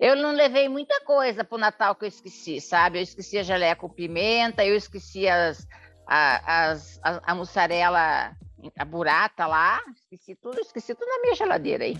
[0.00, 2.98] eu não levei muita coisa para o Natal que eu esqueci, sabe?
[2.98, 5.68] Eu esqueci a geleia com pimenta, eu esqueci as,
[6.06, 8.34] a, as, a, a mussarela
[8.78, 11.98] a burata lá, esqueci tudo, esqueci tudo na minha geladeira aí.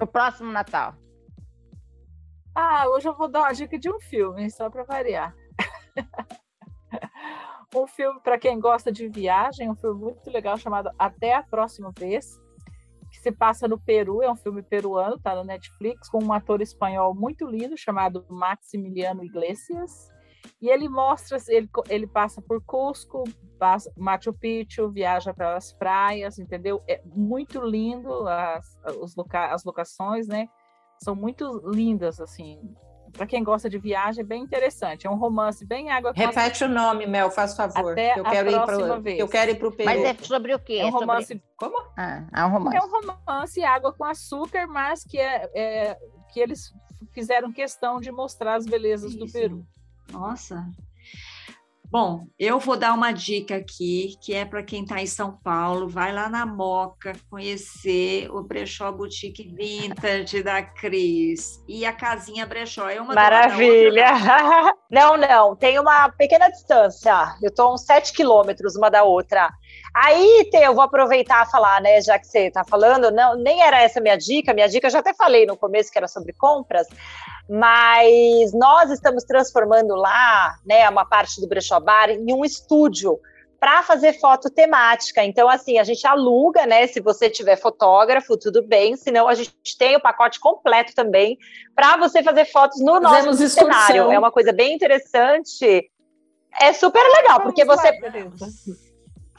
[0.00, 0.94] O próximo Natal.
[2.54, 5.34] Ah, hoje eu vou dar uma dica de um filme, só para variar.
[7.74, 11.92] um filme para quem gosta de viagem, um filme muito legal chamado Até a Próxima
[11.96, 12.40] Vez,
[13.20, 17.14] se passa no Peru, é um filme peruano, tá no Netflix, com um ator espanhol
[17.14, 20.10] muito lindo chamado Maximiliano Iglesias.
[20.60, 23.24] E ele mostra, ele, ele passa por Cusco,
[23.58, 26.82] passa, Machu Picchu, viaja pelas praias, entendeu?
[26.88, 30.48] É muito lindo as, os loca, as locações, né?
[31.02, 32.74] São muito lindas, assim.
[33.12, 35.06] Para quem gosta de viagem, é bem interessante.
[35.06, 37.92] É um romance bem água Repete o nome, Mel, faz favor.
[37.92, 39.90] Até eu quero ir para Eu quero ir para o Peru.
[39.90, 40.74] Mas é sobre o quê?
[40.74, 41.28] É um romance.
[41.28, 41.42] Sobre...
[41.56, 41.76] Como?
[41.96, 42.76] Ah, é um romance.
[42.76, 45.98] É um romance água com açúcar, mas que é, é
[46.32, 46.72] que eles
[47.12, 49.18] fizeram questão de mostrar as belezas Isso.
[49.18, 49.66] do Peru.
[50.12, 50.66] Nossa.
[51.90, 55.88] Bom, eu vou dar uma dica aqui, que é para quem está em São Paulo,
[55.88, 61.60] vai lá na Moca conhecer o Brechó Boutique Vintage da Cris.
[61.66, 64.06] E a casinha Brechó é uma Maravilha!
[64.88, 67.36] não, não, tem uma pequena distância.
[67.42, 69.50] Eu estou uns 7 quilômetros uma da outra.
[69.94, 73.62] Aí, Tê, eu vou aproveitar a falar, né, já que você está falando, não, nem
[73.62, 76.32] era essa minha dica, minha dica eu já até falei no começo que era sobre
[76.32, 76.86] compras,
[77.48, 83.18] mas nós estamos transformando lá, né, uma parte do Brechó Bar em um estúdio
[83.60, 85.22] para fazer foto temática.
[85.22, 86.86] Então, assim, a gente aluga, né?
[86.86, 88.96] Se você tiver fotógrafo, tudo bem.
[88.96, 91.36] Senão, a gente tem o pacote completo também
[91.74, 94.10] para você fazer fotos no Fazemos nosso cenário.
[94.10, 95.90] É uma coisa bem interessante.
[96.58, 97.92] É super legal, porque você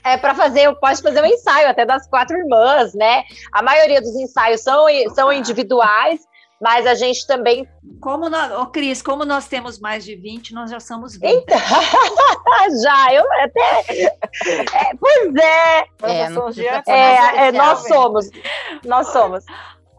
[0.03, 3.23] é para fazer, pode fazer um ensaio até das quatro irmãs, né?
[3.51, 6.19] A maioria dos ensaios são, são individuais,
[6.61, 7.67] mas a gente também.
[7.99, 11.33] Como nós, oh, Cris, como nós temos mais de 20, nós já somos 20.
[11.33, 11.57] Então,
[12.83, 14.15] já, eu até.
[14.47, 15.83] É, pois é.
[16.87, 18.29] É, é, é nós somos.
[18.85, 19.43] Nós somos.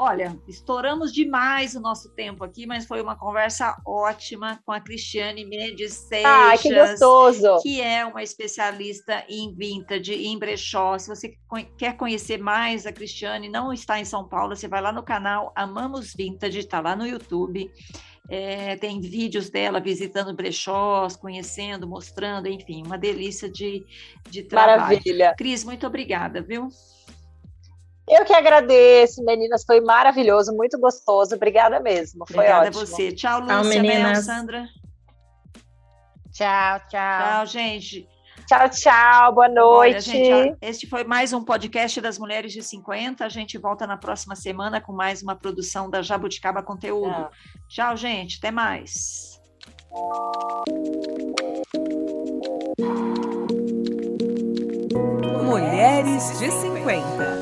[0.04, 5.44] Olha, estouramos demais o nosso tempo aqui, mas foi uma conversa ótima com a Cristiane
[5.44, 7.62] Mendes Seixas, ah, que gostoso.
[7.62, 10.98] que é uma especialista em vintage, em brechó.
[10.98, 11.38] Se você
[11.78, 15.52] quer conhecer mais a Cristiane, não está em São Paulo, você vai lá no canal
[15.54, 17.70] Amamos Vintage, está lá no YouTube.
[18.28, 23.86] É, tem vídeos dela visitando brechós, conhecendo, mostrando, enfim, uma delícia de,
[24.28, 24.82] de trabalho.
[24.82, 25.32] Maravilha.
[25.38, 26.70] Cris, muito obrigada, viu?
[28.08, 29.64] Eu que agradeço, meninas.
[29.64, 31.34] Foi maravilhoso, muito gostoso.
[31.34, 32.24] Obrigada mesmo.
[32.26, 32.82] Foi Obrigada ótimo.
[32.82, 33.12] a você.
[33.12, 34.26] Tchau, Lúcia, tchau, meninas.
[34.26, 34.68] Mel, Sandra.
[36.32, 37.20] Tchau, tchau.
[37.20, 38.08] Tchau, gente.
[38.46, 39.34] Tchau, tchau.
[39.34, 39.94] Boa noite.
[39.94, 43.24] Olha, gente, este foi mais um podcast das Mulheres de 50.
[43.24, 47.08] A gente volta na próxima semana com mais uma produção da Jabuticaba Conteúdo.
[47.08, 47.30] Tchau,
[47.68, 48.38] tchau gente.
[48.38, 49.40] Até mais.
[55.44, 57.41] Mulheres de 50.